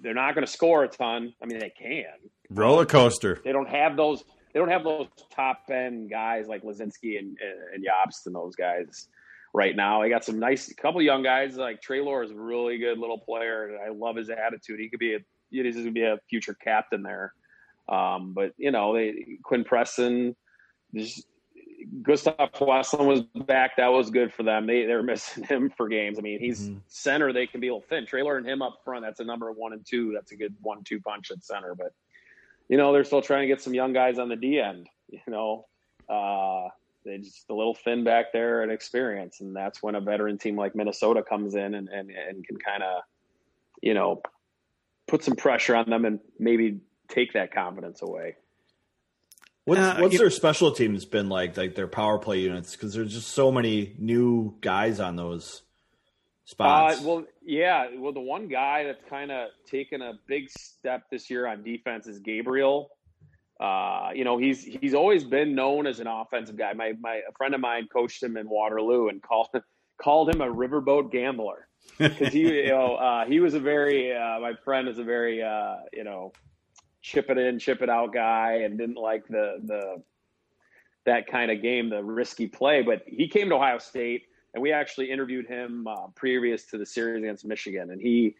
[0.00, 1.34] they're not going to score a ton.
[1.42, 2.04] I mean, they can
[2.50, 3.40] roller coaster.
[3.44, 4.24] They don't have those.
[4.52, 7.86] They don't have those top end guys like Laczynski and, and, and
[8.26, 9.08] and those guys
[9.52, 10.02] right now.
[10.02, 13.78] I got some nice couple young guys like Treloar is a really good little player.
[13.84, 14.80] I love his attitude.
[14.80, 15.18] He could be a
[15.50, 17.34] he's going to be a future captain there.
[17.88, 20.36] Um, but you know, they Quinn Preston,
[20.94, 21.26] just
[22.02, 23.76] Gustaf Westlund was back.
[23.76, 24.66] That was good for them.
[24.66, 26.18] They they're missing him for games.
[26.18, 26.78] I mean, he's mm-hmm.
[26.86, 27.32] center.
[27.32, 28.06] They can be a little thin.
[28.06, 29.04] Treloar and him up front.
[29.04, 30.12] That's a number one and two.
[30.14, 31.74] That's a good one-two punch at center.
[31.74, 31.92] But
[32.68, 34.88] you know, they're still trying to get some young guys on the D end.
[35.08, 35.66] You know,
[36.08, 36.68] uh,
[37.04, 40.56] they just a little thin back there and experience, and that's when a veteran team
[40.56, 43.02] like Minnesota comes in and and, and can kind of,
[43.82, 44.22] you know,
[45.08, 48.36] put some pressure on them and maybe take that confidence away.
[49.64, 52.74] What's, uh, what's their special teams been like, like their power play units?
[52.74, 55.62] Because there's just so many new guys on those
[56.44, 56.98] spots.
[56.98, 57.88] Uh, well, yeah.
[57.96, 62.06] Well, the one guy that's kind of taken a big step this year on defense
[62.06, 62.90] is Gabriele.
[63.60, 66.72] Uh, you know, he's he's always been known as an offensive guy.
[66.72, 69.48] My my a friend of mine coached him in Waterloo and called
[70.02, 74.40] called him a riverboat gambler because he you know uh, he was a very uh,
[74.40, 76.32] my friend is a very uh, you know
[77.02, 80.02] chip it in, chip it out guy, and didn't like the the
[81.04, 82.82] that kind of game, the risky play.
[82.82, 84.22] But he came to Ohio State,
[84.54, 88.36] and we actually interviewed him uh, previous to the series against Michigan, and he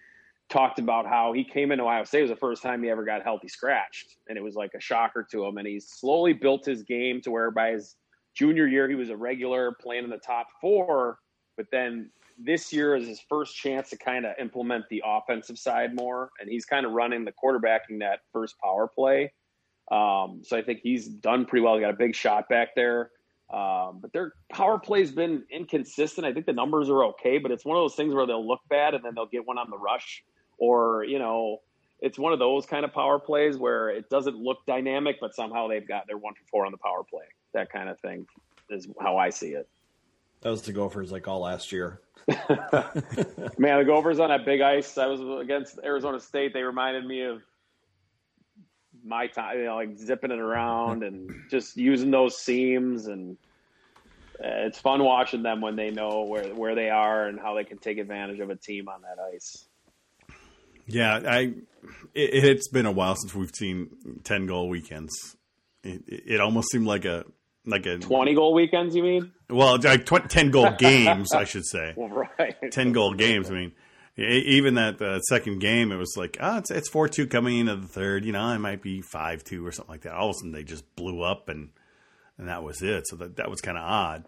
[0.51, 2.21] talked about how he came into Ohio State.
[2.21, 4.81] It was the first time he ever got healthy scratched, and it was like a
[4.81, 5.59] shocker to him.
[5.59, 7.97] And he's slowly built his game to where by his
[8.35, 11.19] junior year he was a regular playing in the top four,
[11.57, 12.11] but then
[12.43, 16.51] this year is his first chance to kind of implement the offensive side more, and
[16.51, 19.33] he's kind of running the quarterbacking that first power play.
[19.91, 21.75] Um, so I think he's done pretty well.
[21.75, 23.11] He got a big shot back there.
[23.53, 26.25] Um, but their power play's been inconsistent.
[26.25, 28.61] I think the numbers are okay, but it's one of those things where they'll look
[28.69, 30.23] bad and then they'll get one on the rush,
[30.61, 31.61] or you know,
[31.99, 35.67] it's one of those kind of power plays where it doesn't look dynamic, but somehow
[35.67, 37.25] they've got their one for four on the power play.
[37.53, 38.27] That kind of thing
[38.69, 39.69] is how I see it.
[40.43, 42.01] That was the Gophers like all last year.
[42.29, 44.97] Man, the Gophers on that big ice.
[44.97, 46.55] I was against Arizona State.
[46.55, 47.43] They reminded me of
[49.05, 53.07] my time, you know, like zipping it around and just using those seams.
[53.07, 53.37] And
[54.39, 57.79] it's fun watching them when they know where where they are and how they can
[57.79, 59.67] take advantage of a team on that ice.
[60.93, 61.55] Yeah, I.
[62.13, 65.37] It, has been a while since we've seen ten goal weekends.
[65.83, 67.25] It, it almost seemed like a
[67.67, 69.33] like a 20 goal weekends you mean?
[69.49, 71.93] Well like tw- 10 goal games i should say.
[71.97, 72.73] Well, right.
[72.73, 73.73] 10 goal games i mean.
[74.17, 77.89] Even that uh, second game it was like oh it's, it's 4-2 coming into the
[77.89, 78.25] third.
[78.25, 80.13] You know it might be 5-2 or something like that.
[80.13, 81.71] All of a sudden they just blew up and
[82.39, 83.07] and that was it.
[83.07, 84.25] So that, that was kind of odd.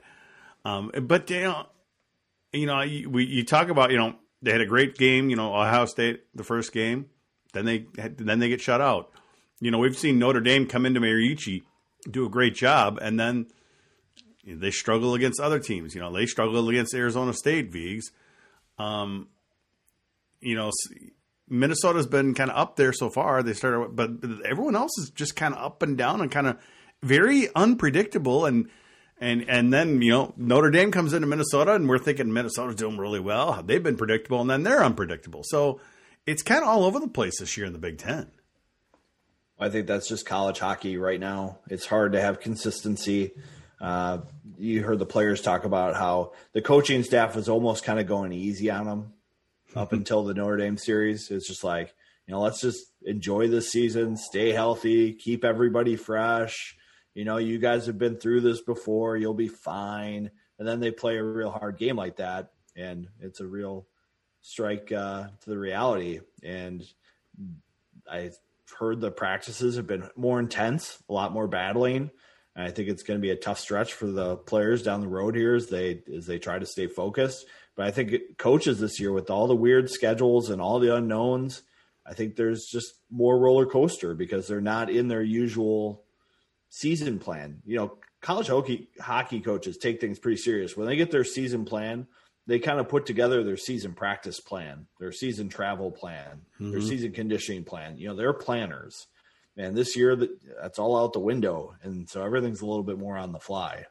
[0.64, 1.66] Um, but you know
[2.52, 5.36] you know you, we, you talk about you know they had a great game you
[5.36, 7.06] know ohio state the first game
[7.52, 7.86] then they
[8.16, 9.10] then they get shut out
[9.60, 11.62] you know we've seen notre dame come into mariucci
[12.10, 13.46] do a great job, and then
[14.44, 15.94] they struggle against other teams.
[15.94, 18.10] You know, they struggle against Arizona State, Vigs.
[18.78, 19.28] Um,
[20.40, 20.70] you know,
[21.48, 23.42] Minnesota's been kind of up there so far.
[23.42, 24.10] They started, but
[24.44, 26.58] everyone else is just kind of up and down and kind of
[27.02, 28.46] very unpredictable.
[28.46, 28.68] And
[29.20, 32.98] and and then you know Notre Dame comes into Minnesota, and we're thinking Minnesota's doing
[32.98, 33.62] really well.
[33.62, 35.42] They've been predictable, and then they're unpredictable.
[35.44, 35.80] So
[36.26, 38.30] it's kind of all over the place this year in the Big Ten.
[39.58, 41.58] I think that's just college hockey right now.
[41.68, 43.32] It's hard to have consistency.
[43.80, 44.18] Uh,
[44.58, 48.32] you heard the players talk about how the coaching staff was almost kind of going
[48.32, 49.12] easy on them
[49.76, 51.30] up until the Notre Dame series.
[51.30, 51.94] It's just like,
[52.26, 56.76] you know, let's just enjoy the season, stay healthy, keep everybody fresh.
[57.14, 60.30] You know, you guys have been through this before, you'll be fine.
[60.58, 63.86] And then they play a real hard game like that, and it's a real
[64.42, 66.20] strike uh, to the reality.
[66.42, 66.84] And
[68.10, 68.36] I've
[68.78, 72.10] heard the practices have been more intense, a lot more battling.
[72.54, 75.08] And I think it's going to be a tough stretch for the players down the
[75.08, 77.46] road here as they as they try to stay focused.
[77.74, 81.62] But I think coaches this year with all the weird schedules and all the unknowns,
[82.06, 86.04] I think there's just more roller coaster because they're not in their usual
[86.72, 87.60] season plan.
[87.64, 90.76] You know, college hockey hockey coaches take things pretty serious.
[90.76, 92.06] When they get their season plan,
[92.46, 96.72] they kind of put together their season practice plan, their season travel plan, mm-hmm.
[96.72, 97.96] their season conditioning plan.
[97.98, 99.06] You know, they're planners.
[99.54, 100.16] And this year,
[100.62, 103.84] that's all out the window, and so everything's a little bit more on the fly.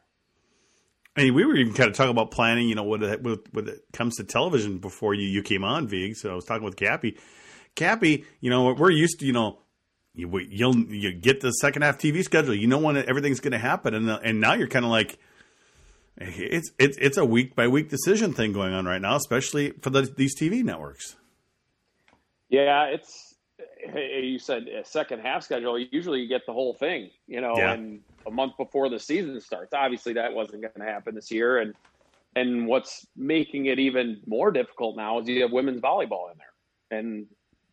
[1.16, 3.68] I mean, we were even kind of talking about planning, you know, when it, when
[3.68, 6.16] it comes to television before you, you came on, Vig.
[6.16, 7.16] So I was talking with Cappy.
[7.76, 9.60] Cappy, you know, we're used to, you know,
[10.14, 12.54] you you'll you get the second half TV schedule.
[12.54, 15.18] You know when everything's going to happen, and and now you're kind of like
[16.18, 19.90] it's it's it's a week by week decision thing going on right now, especially for
[19.90, 21.16] the, these TV networks.
[22.48, 23.34] Yeah, it's
[23.94, 25.78] you said uh, second half schedule.
[25.78, 27.72] Usually you get the whole thing, you know, yeah.
[27.72, 29.72] and a month before the season starts.
[29.72, 31.74] Obviously, that wasn't going to happen this year, and
[32.36, 36.98] and what's making it even more difficult now is you have women's volleyball in there,
[36.98, 37.26] and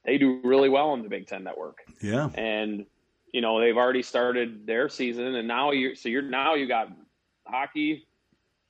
[0.09, 1.83] they do really well on the Big Ten Network.
[2.01, 2.85] Yeah, and
[3.31, 6.91] you know they've already started their season, and now you so you're now you got
[7.45, 8.07] hockey,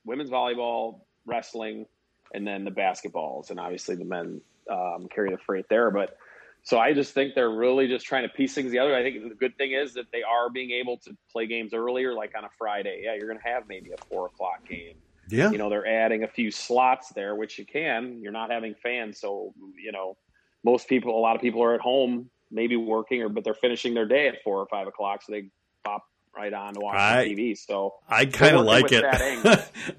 [0.04, 1.86] women's volleyball, wrestling,
[2.34, 5.90] and then the basketballs, and obviously the men um, carry the freight there.
[5.92, 6.18] But
[6.64, 8.94] so I just think they're really just trying to piece things together.
[8.94, 12.14] I think the good thing is that they are being able to play games earlier,
[12.14, 13.04] like on a Friday.
[13.06, 14.96] Yeah, you're going to have maybe a four o'clock game.
[15.30, 18.20] Yeah, you know they're adding a few slots there, which you can.
[18.22, 20.18] You're not having fans, so you know
[20.64, 23.94] most people, a lot of people are at home, maybe working, or but they're finishing
[23.94, 25.50] their day at four or five o'clock, so they
[25.84, 26.04] pop
[26.36, 27.58] right on to watch I, TV.
[27.58, 29.04] So I kind of like it.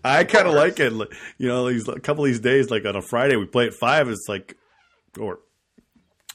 [0.05, 0.93] I kind of like it.
[1.39, 3.75] You know, these a couple of these days, like on a Friday, we play at
[3.75, 4.09] five.
[4.09, 4.57] It's like,
[5.19, 5.41] or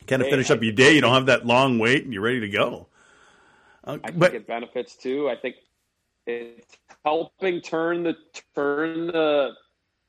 [0.07, 0.93] kind of hey, finish I, up your day.
[0.93, 2.87] You don't have that long wait, and you're ready to go.
[3.83, 5.29] Uh, I but, think it benefits too.
[5.29, 5.55] I think
[6.25, 8.15] it's helping turn the
[8.55, 9.51] turn the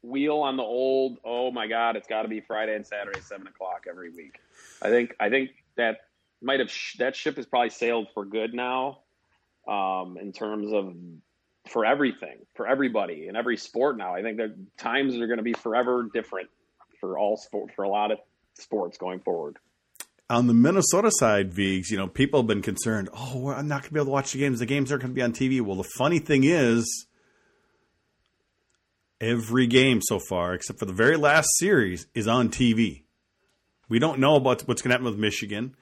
[0.07, 1.19] wheel on the old.
[1.25, 4.41] Oh my God, it's got to be Friday and Saturday, seven o'clock every week.
[4.81, 5.99] I think I think that
[6.43, 9.01] might have that ship has probably sailed for good now,
[9.69, 10.95] um, in terms of
[11.71, 14.15] for everything for everybody in every sport now.
[14.15, 16.49] I think the times are going to be forever different
[17.01, 18.19] for all sport for a lot of
[18.55, 19.59] sports going forward.
[20.29, 23.09] On the Minnesota side, Vigs, you know, people have been concerned.
[23.13, 24.59] Oh, I'm not going to be able to watch the games.
[24.59, 25.61] The games aren't going to be on TV.
[25.61, 27.07] Well, the funny thing is,
[29.21, 33.03] every game so far, except for the very last series, is on TV.
[33.89, 35.77] We don't know about what's going to happen with Michigan.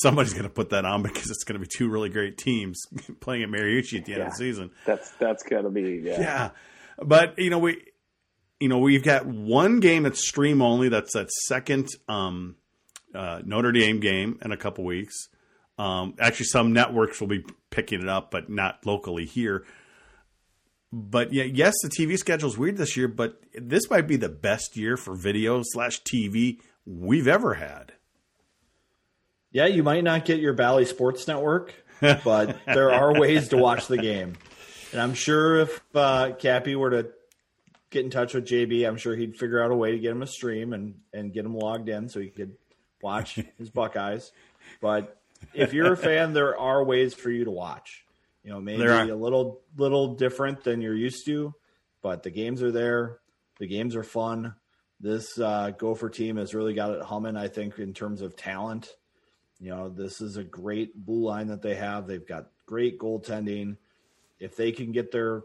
[0.00, 2.80] Somebody's going to put that on because it's going to be two really great teams
[3.20, 4.70] playing at Mariucci at the end yeah, of the season.
[4.86, 6.20] That's that's going to be yeah.
[6.20, 6.50] yeah.
[6.98, 7.82] But you know we,
[8.58, 10.88] you know we've got one game that's stream only.
[10.88, 12.56] That's that second um,
[13.14, 15.28] uh, Notre Dame game in a couple weeks.
[15.78, 19.64] Um, actually, some networks will be picking it up, but not locally here
[20.92, 24.28] but yeah, yes, the TV schedule is weird this year, but this might be the
[24.28, 27.92] best year for video slash TV we've ever had.
[29.52, 33.86] Yeah, you might not get your Bally Sports Network, but there are ways to watch
[33.86, 34.34] the game.
[34.92, 37.10] And I'm sure if uh, Cappy were to
[37.88, 40.22] get in touch with JB, I'm sure he'd figure out a way to get him
[40.22, 42.56] a stream and, and get him logged in so he could
[43.02, 44.32] watch his Buckeyes.
[44.82, 45.18] But
[45.54, 48.01] if you're a fan, there are ways for you to watch.
[48.44, 51.54] You know, maybe a little little different than you're used to,
[52.02, 53.18] but the games are there.
[53.58, 54.54] The games are fun.
[55.00, 57.36] This uh, Gopher team has really got it humming.
[57.36, 58.88] I think in terms of talent.
[59.60, 62.08] You know, this is a great blue line that they have.
[62.08, 63.76] They've got great goaltending.
[64.40, 65.42] If they can get their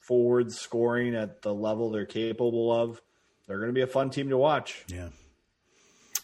[0.00, 3.00] forwards scoring at the level they're capable of,
[3.46, 4.84] they're going to be a fun team to watch.
[4.88, 5.10] Yeah.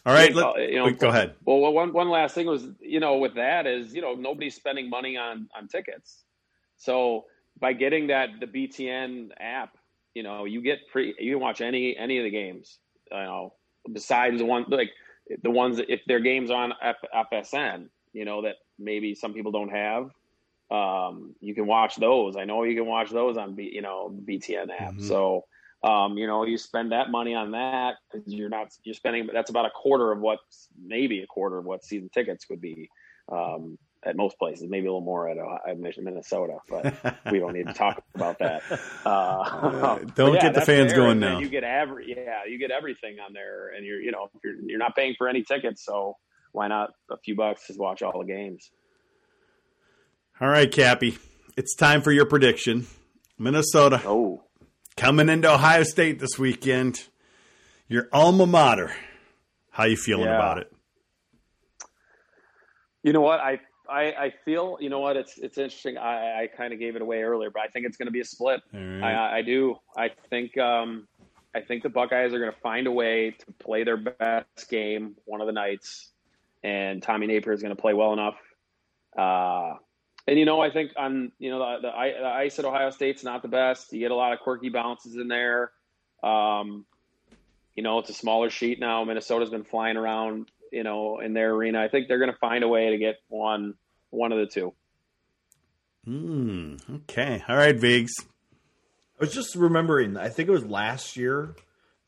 [0.07, 1.35] All right, let, you know, go ahead.
[1.45, 4.89] Well, one one last thing was, you know, with that is, you know, nobody's spending
[4.89, 6.23] money on on tickets.
[6.77, 7.25] So
[7.59, 9.77] by getting that the BTN app,
[10.15, 11.13] you know, you get free.
[11.19, 12.79] You can watch any any of the games.
[13.11, 13.55] You know,
[13.93, 14.91] besides the one like
[15.43, 16.97] the ones that if their games on F,
[17.33, 20.11] FSN, you know, that maybe some people don't have.
[20.71, 22.37] Um, you can watch those.
[22.37, 24.95] I know you can watch those on B, you know, BTN app.
[24.95, 25.03] Mm-hmm.
[25.03, 25.47] So
[25.83, 29.29] um, you know, you spend that money on that because you're not you're spending.
[29.33, 30.39] That's about a quarter of what,
[30.83, 32.89] maybe a quarter of what season tickets would be
[33.31, 34.67] um, at most places.
[34.69, 38.63] Maybe a little more at, uh, Minnesota, but we don't need to talk about that.
[39.05, 40.97] Uh, uh, don't yeah, get the fans there.
[40.97, 41.39] going now.
[41.39, 44.79] You get every yeah, you get everything on there, and you're you know you're you're
[44.79, 46.17] not paying for any tickets, so
[46.53, 48.71] why not a few bucks to watch all the games?
[50.41, 51.19] All right, Cappy,
[51.57, 52.87] it's time for your prediction.
[53.39, 54.01] Minnesota.
[54.07, 54.46] Oh
[54.97, 57.05] coming into Ohio State this weekend.
[57.89, 58.93] Your alma mater.
[59.71, 60.37] How you feeling yeah.
[60.37, 60.73] about it?
[63.03, 64.79] You know what I, I I feel.
[64.81, 65.99] You know what it's it's interesting.
[65.99, 68.21] I, I kind of gave it away earlier, but I think it's going to be
[68.21, 68.63] a split.
[68.73, 69.03] Right.
[69.03, 69.77] I, I do.
[69.97, 71.07] I think um,
[71.55, 75.15] I think the Buckeyes are going to find a way to play their best game
[75.25, 76.11] one of the nights,
[76.65, 78.37] and Tommy Nappier is going to play well enough.
[79.17, 79.75] Uh,
[80.27, 83.23] And you know, I think on you know the, the, the ice at Ohio State's
[83.23, 83.93] not the best.
[83.93, 85.71] You get a lot of quirky bounces in there.
[86.23, 86.85] Um,
[87.75, 89.05] you know, it's a smaller sheet now.
[89.05, 91.83] Minnesota's been flying around, you know, in their arena.
[91.83, 93.75] I think they're going to find a way to get one
[94.11, 94.75] one of the two.
[96.05, 96.77] Hmm.
[96.91, 97.43] Okay.
[97.49, 98.15] All right, Vigs.
[99.21, 100.17] I was just remembering.
[100.17, 101.55] I think it was last year.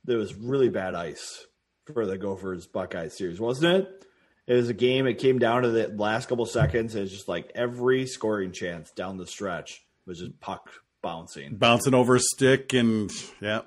[0.04, 1.46] There was really bad ice
[1.92, 4.04] for the Gophers Buckeye series, wasn't it?
[4.48, 5.06] It was a game.
[5.06, 6.94] It came down to the last couple seconds.
[6.94, 10.70] It's just like every scoring chance down the stretch was just puck
[11.02, 13.10] bouncing, bouncing over a stick, and
[13.42, 13.60] yeah.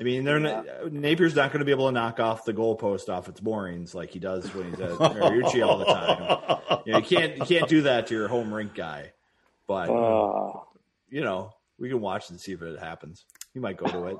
[0.00, 0.62] I mean, they're yeah.
[0.62, 3.94] not, Nappier's not going to be able to knock off the goalpost off its moorings
[3.94, 6.58] like he does when he's at Mariucci all the time.
[6.86, 9.12] You, know, you, can't you can't do that to your home rink guy,
[9.66, 10.60] but uh.
[11.10, 13.26] you know we can watch and see if it happens.
[13.52, 14.16] He might go to it,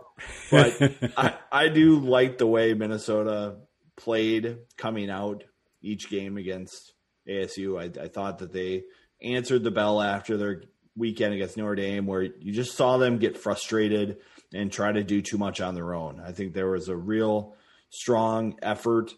[0.51, 3.57] but I, I do like the way Minnesota
[3.97, 5.45] played coming out
[5.83, 6.95] each game against
[7.29, 7.79] ASU.
[7.79, 8.85] I, I thought that they
[9.23, 10.63] answered the bell after their
[10.97, 14.19] weekend against Notre Dame, where you just saw them get frustrated
[14.53, 16.21] and try to do too much on their own.
[16.21, 17.55] I think there was a real
[17.91, 19.15] strong effort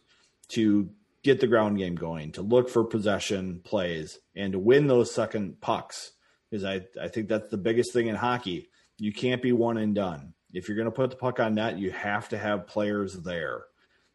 [0.49, 0.91] to
[1.23, 5.61] get the ground game going, to look for possession plays, and to win those second
[5.61, 6.13] pucks.
[6.51, 8.69] Because I, I think that's the biggest thing in hockey.
[8.99, 10.35] You can't be one and done.
[10.53, 13.65] If you're going to put the puck on net, you have to have players there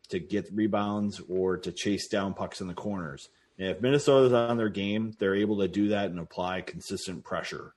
[0.08, 3.30] to get rebounds or to chase down pucks in the corners.
[3.58, 7.74] And if Minnesota's on their game, they're able to do that and apply consistent pressure.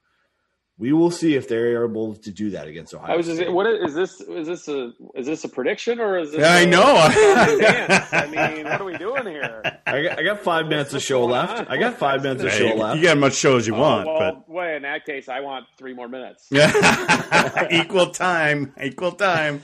[0.78, 3.12] We will see if they're able to do that against Ohio.
[3.12, 4.20] I was just, what is, is this?
[4.20, 6.40] Is this a is this a prediction or is this?
[6.40, 6.84] Yeah, a, I know.
[8.12, 9.60] I mean, what are we doing here?
[9.88, 11.58] I got, I got five minutes of show left.
[11.58, 11.66] On?
[11.66, 12.96] I got five minutes of show left.
[12.96, 15.28] You got as much show as you oh, want, well, but well, in that case,
[15.28, 16.46] I want three more minutes.
[17.72, 19.62] equal time, equal time.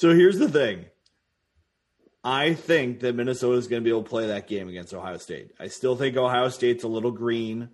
[0.00, 0.86] So here's the thing.
[2.24, 5.18] I think that Minnesota is going to be able to play that game against Ohio
[5.18, 5.50] State.
[5.60, 7.68] I still think Ohio State's a little green,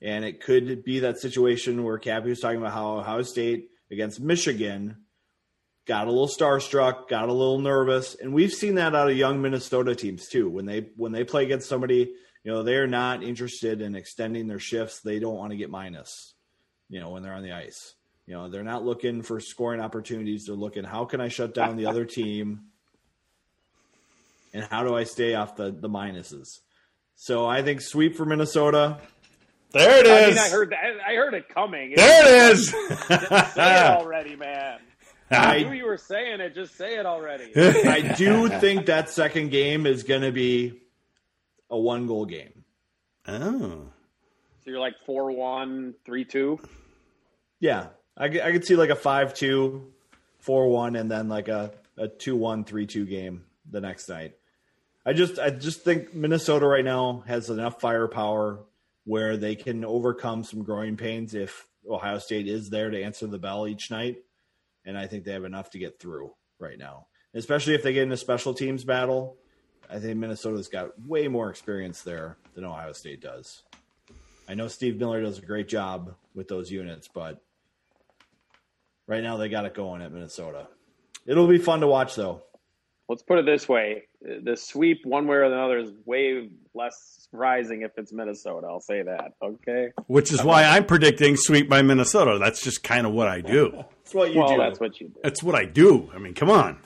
[0.00, 4.20] and it could be that situation where Cappy was talking about how Ohio State against
[4.20, 4.98] Michigan
[5.84, 9.42] got a little starstruck, got a little nervous, and we've seen that out of young
[9.42, 10.48] Minnesota teams too.
[10.48, 12.14] When they when they play against somebody,
[12.44, 15.00] you know, they're not interested in extending their shifts.
[15.00, 16.34] They don't want to get minus,
[16.88, 17.96] you know, when they're on the ice.
[18.26, 20.44] You know, they're not looking for scoring opportunities.
[20.46, 22.62] They're looking, how can I shut down the other team?
[24.54, 26.60] And how do I stay off the, the minuses?
[27.14, 28.98] So I think sweep for Minnesota.
[29.72, 30.12] There it is.
[30.12, 30.84] I mean, I heard that.
[31.06, 31.94] I heard it coming.
[31.96, 32.70] There it is.
[32.70, 32.76] say
[33.08, 34.80] it already, man.
[35.30, 36.54] I knew you were saying it.
[36.54, 37.52] Just say it already.
[37.56, 40.82] I do think that second game is going to be
[41.70, 42.64] a one goal game.
[43.26, 43.88] Oh.
[44.64, 46.60] So you're like 4 1, 3 2?
[47.60, 47.86] Yeah.
[48.16, 49.92] I, I could see like a 5 2,
[50.38, 54.34] 4 1, and then like a, a 2 1, 3 2 game the next night.
[55.04, 58.60] I just I just think Minnesota right now has enough firepower
[59.04, 63.38] where they can overcome some growing pains if Ohio State is there to answer the
[63.38, 64.18] bell each night.
[64.84, 67.06] And I think they have enough to get through right now.
[67.34, 69.36] Especially if they get in a special teams battle.
[69.90, 73.62] I think Minnesota's got way more experience there than Ohio State does.
[74.48, 77.42] I know Steve Miller does a great job with those units, but
[79.12, 80.66] right now they got it going at Minnesota.
[81.26, 82.42] It'll be fun to watch though.
[83.08, 87.82] Let's put it this way: the sweep, one way or another, is way less surprising
[87.82, 88.66] if it's Minnesota.
[88.66, 89.34] I'll say that.
[89.42, 89.90] Okay.
[90.06, 92.38] Which is why I'm predicting sweep by Minnesota.
[92.38, 93.72] That's just kind of what I do.
[94.02, 94.56] That's what you well, do.
[94.56, 95.20] That's what you do.
[95.22, 96.10] That's what I do.
[96.14, 96.78] I mean, come on.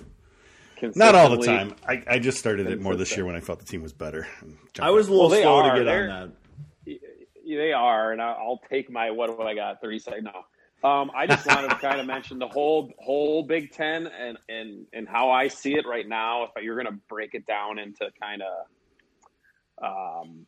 [0.94, 1.74] Not all the time.
[1.88, 4.26] I, I just started it more this year when I felt the team was better.
[4.78, 5.72] I was a little well, slow are.
[5.72, 6.32] to get They're, on
[6.84, 7.00] that.
[7.46, 9.80] They are, and I'll take my what do I got?
[9.80, 10.24] Thirty seconds.
[10.24, 10.44] No,
[10.84, 14.86] um, I just wanted to kind of mention the whole whole Big Ten and and
[14.92, 16.44] and how I see it right now.
[16.44, 20.46] If you're going to break it down into kind of um,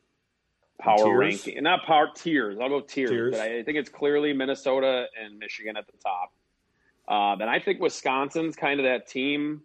[0.78, 1.18] power tiers?
[1.18, 2.58] ranking, not power tiers.
[2.60, 6.32] I'll go tiers, tiers, but I think it's clearly Minnesota and Michigan at the top.
[7.08, 9.62] Uh, then I think Wisconsin's kind of that team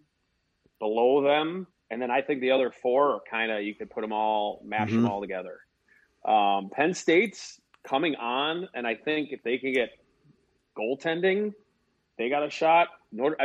[0.80, 4.01] below them, and then I think the other four are kind of you could put
[4.01, 5.03] them all, mash mm-hmm.
[5.03, 5.59] them all together.
[6.26, 9.89] Um, Penn State's coming on, and I think if they can get
[10.78, 11.53] goaltending,
[12.17, 12.89] they got a shot.
[13.11, 13.36] and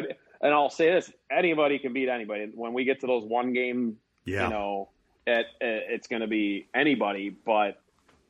[0.43, 2.51] I'll say this: anybody can beat anybody.
[2.55, 4.45] When we get to those one game, yeah.
[4.45, 4.89] you know,
[5.27, 7.31] it, it's going to be anybody.
[7.31, 7.81] But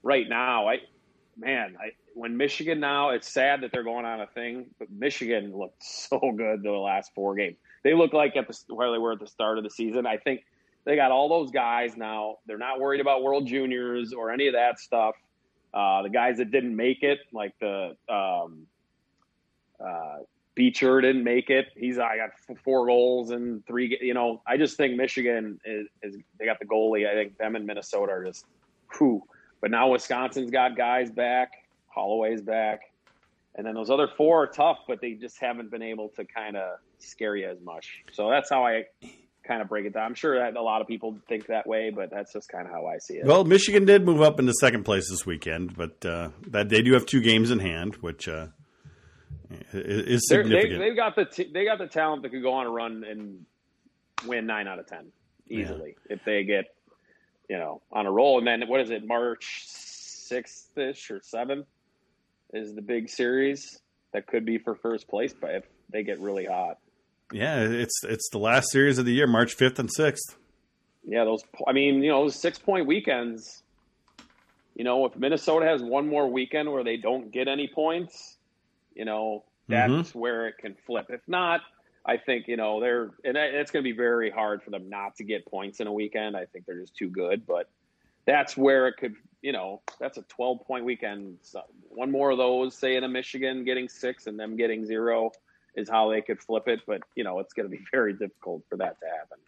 [0.03, 0.81] right now, I,
[1.37, 5.57] man, I when Michigan now, it's sad that they're going on a thing, but Michigan
[5.57, 7.57] looked so good the last four games.
[7.85, 10.07] They look like at the where they were at the start of the season.
[10.07, 10.45] I think
[10.85, 12.39] they got all those guys now.
[12.47, 15.15] They're not worried about World Juniors or any of that stuff.
[15.73, 18.67] Uh, the guys that didn't make it, like the um,
[19.85, 20.19] uh,
[20.55, 21.67] Beecher didn't make it.
[21.77, 23.97] He's I got four goals and three.
[24.01, 27.09] You know, I just think Michigan is, is, they got the goalie.
[27.09, 28.45] I think them and Minnesota are just
[28.97, 29.23] whew.
[29.61, 31.51] But now Wisconsin's got guys back,
[31.89, 32.93] Holloway's back,
[33.55, 36.57] and then those other four are tough, but they just haven't been able to kind
[36.57, 38.05] of scare you as much.
[38.13, 38.85] So that's how I
[39.45, 40.05] kind of break it down.
[40.05, 42.73] I'm sure that a lot of people think that way, but that's just kind of
[42.73, 43.27] how I see it.
[43.27, 46.93] Well, Michigan did move up into second place this weekend, but uh, that they do
[46.93, 48.49] have two games in hand, which uh,
[49.73, 50.79] is significant.
[50.81, 53.05] They, they've got the t- they got the talent that could go on a run
[53.05, 53.45] and
[54.27, 55.07] win nine out of ten
[55.49, 56.67] easily if they get
[57.49, 58.39] you know on a roll.
[58.39, 61.67] And then what is it, March sixth ish or seventh
[62.53, 63.81] is the big series
[64.13, 66.79] that could be for first place, but if they get really hot.
[67.33, 70.37] yeah, it's it's the last series of the year, March fifth and sixth.
[71.05, 71.43] Yeah, those.
[71.67, 73.63] I mean, you know, those six point weekends.
[74.75, 78.37] You know, if Minnesota has one more weekend where they don't get any points,
[78.99, 79.95] you know, mm-hmm.
[79.95, 81.07] that's where it can flip.
[81.09, 81.63] If not,
[82.05, 85.17] I think you know they're and it's going to be very hard for them not
[85.17, 86.37] to get points in a weekend.
[86.37, 87.71] I think they're just too good, but
[88.27, 89.15] that's where it could.
[89.41, 91.39] You know, that's a twelve point weekend.
[91.43, 95.31] So one more of those, say in a Michigan getting six and them getting zero,
[95.77, 96.81] is how they could flip it.
[96.87, 99.39] But you know, it's going to be very difficult for that to happen.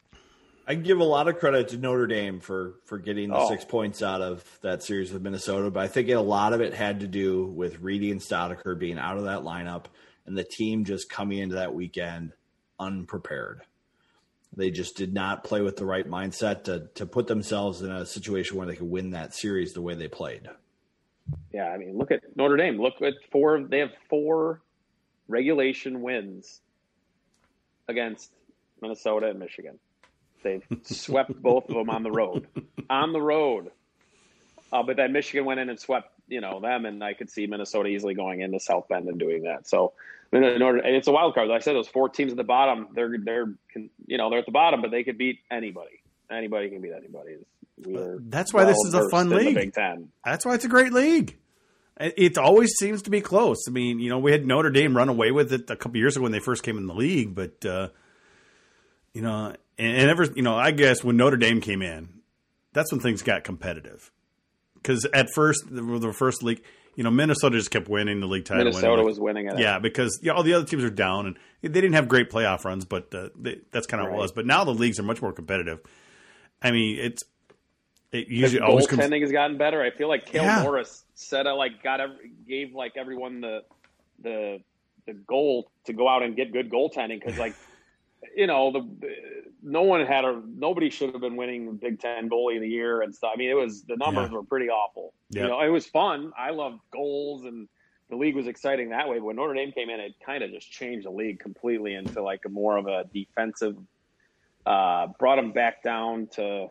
[0.70, 3.48] I give a lot of credit to Notre Dame for for getting the Oh.
[3.48, 6.74] six points out of that series with Minnesota, but I think a lot of it
[6.74, 9.86] had to do with Reedy and Staudacher being out of that lineup
[10.26, 12.34] and the team just coming into that weekend
[12.78, 13.62] unprepared.
[14.56, 18.06] They just did not play with the right mindset to to put themselves in a
[18.06, 20.48] situation where they could win that series the way they played.
[21.52, 22.80] Yeah, I mean, look at Notre Dame.
[22.80, 23.60] Look at four.
[23.60, 24.62] They have four
[25.26, 26.60] regulation wins
[27.88, 28.30] against
[28.80, 29.80] Minnesota and Michigan.
[30.42, 32.46] They've swept both of them on the road.
[32.88, 33.70] On the road.
[34.72, 37.46] Uh, but then Michigan went in and swept, you know, them, and I could see
[37.46, 39.68] Minnesota easily going into South Bend and doing that.
[39.68, 39.94] So,
[40.32, 41.48] in order, and it's a wild card.
[41.48, 43.52] Like I said, those four teams at the bottom, they're they're,
[44.06, 46.02] you know, they're at the bottom, but they could beat anybody.
[46.30, 47.38] Anybody can beat anybody.
[47.78, 49.54] That's why this is a fun league.
[49.54, 50.10] Big Ten.
[50.24, 51.36] That's why it's a great league.
[51.98, 53.58] It it always seems to be close.
[53.66, 56.16] I mean, you know, we had Notre Dame run away with it a couple years
[56.16, 57.88] ago when they first came in the league, but uh,
[59.12, 62.20] you know, and, and ever, you know, I guess when Notre Dame came in,
[62.72, 64.10] that's when things got competitive.
[64.74, 66.62] Because at first, the, the first league,
[66.96, 68.64] you know, Minnesota just kept winning the league title.
[68.64, 69.06] Minnesota winning.
[69.06, 69.58] was winning it.
[69.58, 72.64] Yeah, because yeah, all the other teams are down, and they didn't have great playoff
[72.64, 74.32] runs, but uh, they, that's kind of what it was.
[74.32, 75.80] But now the leagues are much more competitive.
[76.62, 77.22] I mean, it's
[78.12, 79.02] it usually always comes.
[79.02, 79.82] goaltending has gotten better.
[79.82, 80.62] I feel like Cale Yeah.
[80.62, 83.62] Morris said I like got every, gave like everyone the
[84.22, 84.60] the
[85.06, 87.54] the goal to go out and get good goaltending because like
[88.36, 88.86] you know the
[89.62, 92.68] no one had a nobody should have been winning the Big Ten goalie of the
[92.68, 93.32] year and stuff.
[93.34, 94.36] I mean it was the numbers Yeah.
[94.36, 95.12] were pretty awful.
[95.30, 95.42] Yeah.
[95.44, 96.32] You know it was fun.
[96.38, 97.68] I loved goals and
[98.08, 99.18] the league was exciting that way.
[99.18, 102.22] But when Notre Dame came in, it kind of just changed the league completely into
[102.22, 103.76] like a more of a defensive.
[104.66, 106.68] Uh, brought them back down to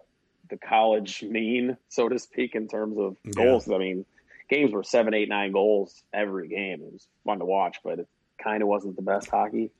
[0.50, 3.32] the college mean, so to speak, in terms of Yeah.
[3.34, 3.70] goals.
[3.70, 4.06] I mean,
[4.50, 6.82] games were seven, eight, nine goals every game.
[6.82, 8.08] It was fun to watch, but it
[8.44, 9.72] kind of wasn't the best hockey.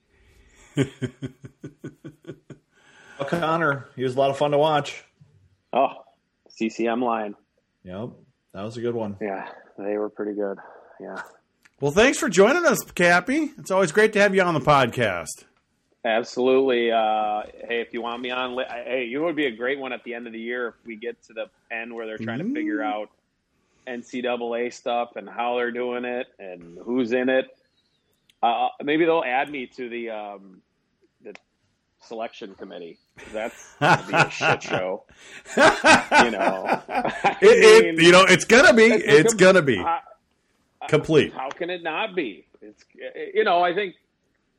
[3.20, 5.04] O'Connor, he was a lot of fun to watch.
[5.72, 5.92] Oh,
[6.48, 7.34] CCM line.
[7.84, 8.10] Yep,
[8.54, 9.16] that was a good one.
[9.20, 9.48] Yeah,
[9.78, 10.58] they were pretty good.
[11.00, 11.22] Yeah,
[11.80, 13.50] Well, thanks for joining us, Cappy.
[13.58, 15.44] It's always great to have you on the podcast.
[16.04, 16.90] absolutely.
[16.92, 20.02] Uh, hey, if you want me on, hey, you would be a great one at
[20.04, 22.52] the end of the year if we get to the end where they're trying to
[22.54, 23.10] figure out
[23.86, 27.46] NCAA stuff and how they're doing it and who's in it.
[28.42, 30.62] Uh, maybe they'll add me to the um,
[31.22, 31.34] the
[32.02, 32.98] selection committee.
[33.32, 35.04] That's gonna be a shit show.
[35.56, 35.62] You
[36.30, 38.84] know, I It, it, you know, it's gonna be.
[38.86, 40.00] it's It's com- gonna be I-
[40.88, 41.32] complete.
[41.34, 42.46] how can it not be?
[42.62, 42.84] It's
[43.34, 43.94] you know, I think.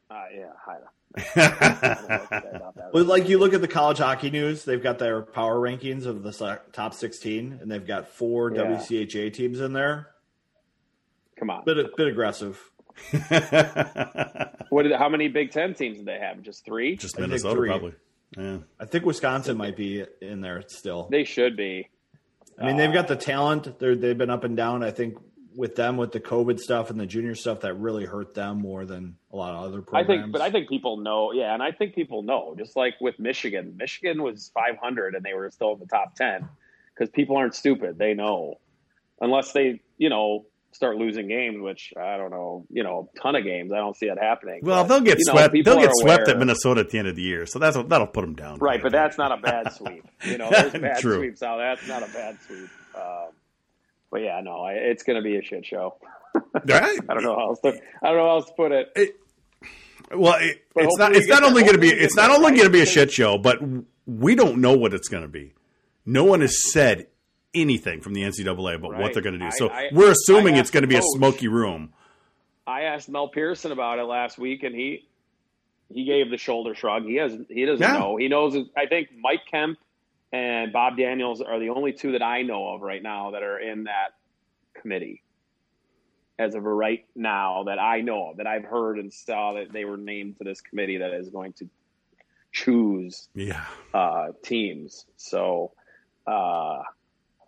[0.10, 0.88] Uh, yeah, I don't-
[1.36, 2.94] I don't know what to say about that.
[2.94, 6.24] Well, like you look at the college hockey news, they've got their power rankings of
[6.24, 6.32] the
[6.72, 8.62] top 16, and they've got four Yeah.
[8.64, 10.08] WCHA teams in there.
[11.38, 11.66] Come on.
[11.66, 12.71] Bit bit aggressive.
[14.72, 14.84] What?
[14.84, 16.42] Did, how many Big Ten teams did they have?
[16.42, 16.96] Just three.
[16.96, 17.68] Just Minnesota, three.
[17.68, 17.94] probably.
[18.38, 18.60] Yeah.
[18.80, 21.10] I think Wisconsin might be in there still.
[21.12, 21.90] They should be.
[22.58, 23.80] I mean, they've got the uh, talent.
[23.80, 24.82] They're, they've been up and down.
[24.82, 25.18] I think
[25.58, 28.86] with them, with the COVID stuff and the junior stuff, that really hurt them more
[28.86, 31.34] than a lot of other I think, but I think people know.
[31.34, 32.56] Yeah, and I think people know.
[32.58, 36.48] Just like with Michigan, Michigan was 500 and they were still in the top 10
[36.94, 37.98] because people aren't stupid.
[37.98, 38.60] They know,
[39.20, 43.36] unless they, you know, start losing games, which I don't know, you know, a ton
[43.36, 43.72] of games.
[43.72, 44.62] I don't see it happening.
[44.64, 45.54] Well, But, they'll get you know, swept.
[45.66, 46.36] They'll get swept aware.
[46.36, 48.60] at Minnesota at the end of the year, so that's that'll put them down.
[48.60, 50.06] Right, but that's not a bad sweep.
[50.24, 51.18] You know, there's bad True.
[51.18, 51.58] sweeps out.
[51.58, 52.70] That's not a bad sweep.
[52.96, 53.30] Um,
[54.10, 55.96] but yeah, no, I, it's going to be a shit show.
[56.66, 57.00] Right?
[57.10, 57.70] I don't know how else to.
[58.02, 59.16] I don't know how else to put it.
[60.16, 61.14] Well, it, it's not.
[61.16, 61.90] It's not only going to be.
[61.90, 63.60] It's not only going to be a shit show, but
[64.06, 65.54] we don't know what it's going to be.
[66.06, 67.08] No one has said
[67.54, 69.02] anything from the NCAA about Right.
[69.02, 69.52] what they're going to do.
[69.52, 71.94] So I- we're assuming it's going to be a smoky room.
[72.68, 75.08] I asked Mel Pearson about it last week, and he
[75.94, 77.04] he gave the shoulder shrug.
[77.04, 77.98] He has he doesn't Yeah.
[78.00, 78.16] know.
[78.16, 78.56] He knows.
[78.78, 79.78] I think Mike Kemp
[80.32, 83.60] and Bob Daniels are the only two that I know of right now that are
[83.60, 84.14] in that
[84.74, 85.22] committee.
[86.40, 89.84] As of right now, that I know of, that I've heard and saw that they
[89.84, 91.70] were named to this committee that is going to
[92.54, 93.66] choose Yeah.
[93.94, 95.06] uh, teams.
[95.18, 95.74] So,
[96.26, 96.84] uh,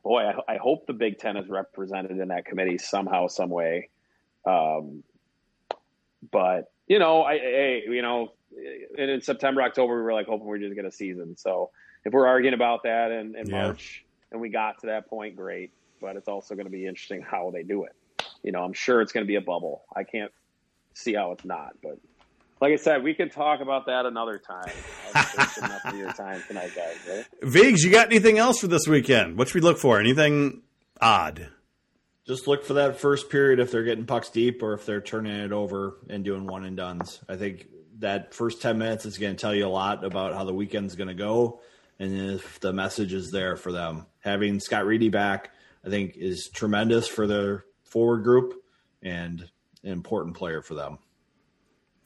[0.03, 3.89] boy, I, I hope the Big Ten is represented in that committee somehow, some way.
[4.45, 5.03] Um,
[6.31, 8.33] but you know, I, I you know,
[8.97, 11.35] and in September, October, we were like hoping we are just get a season.
[11.37, 11.71] So
[12.05, 13.63] if we're arguing about that in, in Yeah.
[13.63, 15.71] March and we got to that point, great.
[16.01, 17.95] But it's also going to be interesting how they do it.
[18.43, 19.85] You know, I'm sure it's going to be a bubble.
[19.95, 20.31] I can't
[20.93, 21.97] see how it's not, but
[22.63, 24.71] like I said, we could talk about that another time.
[25.13, 26.95] I've enough of your time tonight, guys.
[27.09, 27.25] Right?
[27.41, 29.37] Vigs, you got anything else for this weekend?
[29.37, 29.99] What should we look for?
[29.99, 30.61] Anything
[31.01, 31.49] odd?
[32.25, 35.35] Just look for that first period if they're getting pucks deep or if they're turning
[35.35, 37.19] it over and doing one and duns.
[37.27, 37.67] I think
[37.99, 40.95] that first 10 minutes is going to tell you a lot about how the weekend's
[40.95, 41.59] going to go
[41.99, 44.05] and if the message is there for them.
[44.21, 45.51] Having Scott Reedy back,
[45.85, 48.53] I think, is tremendous for their forward group
[49.01, 49.41] and
[49.83, 50.99] an important player for them.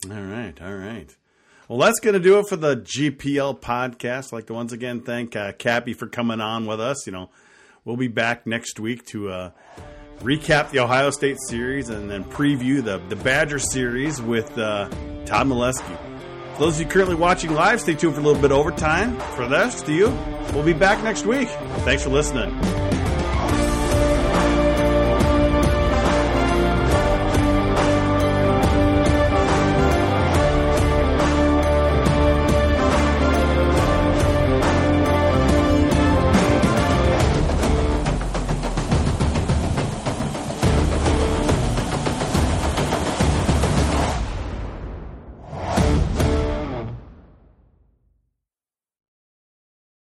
[0.06, 1.16] All right, all right.
[1.68, 4.28] Well, that's going to do it for the GPL podcast.
[4.28, 7.06] I'd like to once again thank uh, Cappy for coming on with us.
[7.06, 7.30] You know,
[7.84, 9.52] we'll be back next week to uh,
[10.20, 14.88] recap the Ohio State series and then preview the the Badger series with uh,
[15.26, 15.98] Todd Milewski.
[16.54, 19.20] For those of you currently watching live, stay tuned for a little bit overtime.
[19.36, 20.08] For the rest of you,
[20.54, 21.50] we'll be back next week.
[21.84, 22.77] Thanks for listening.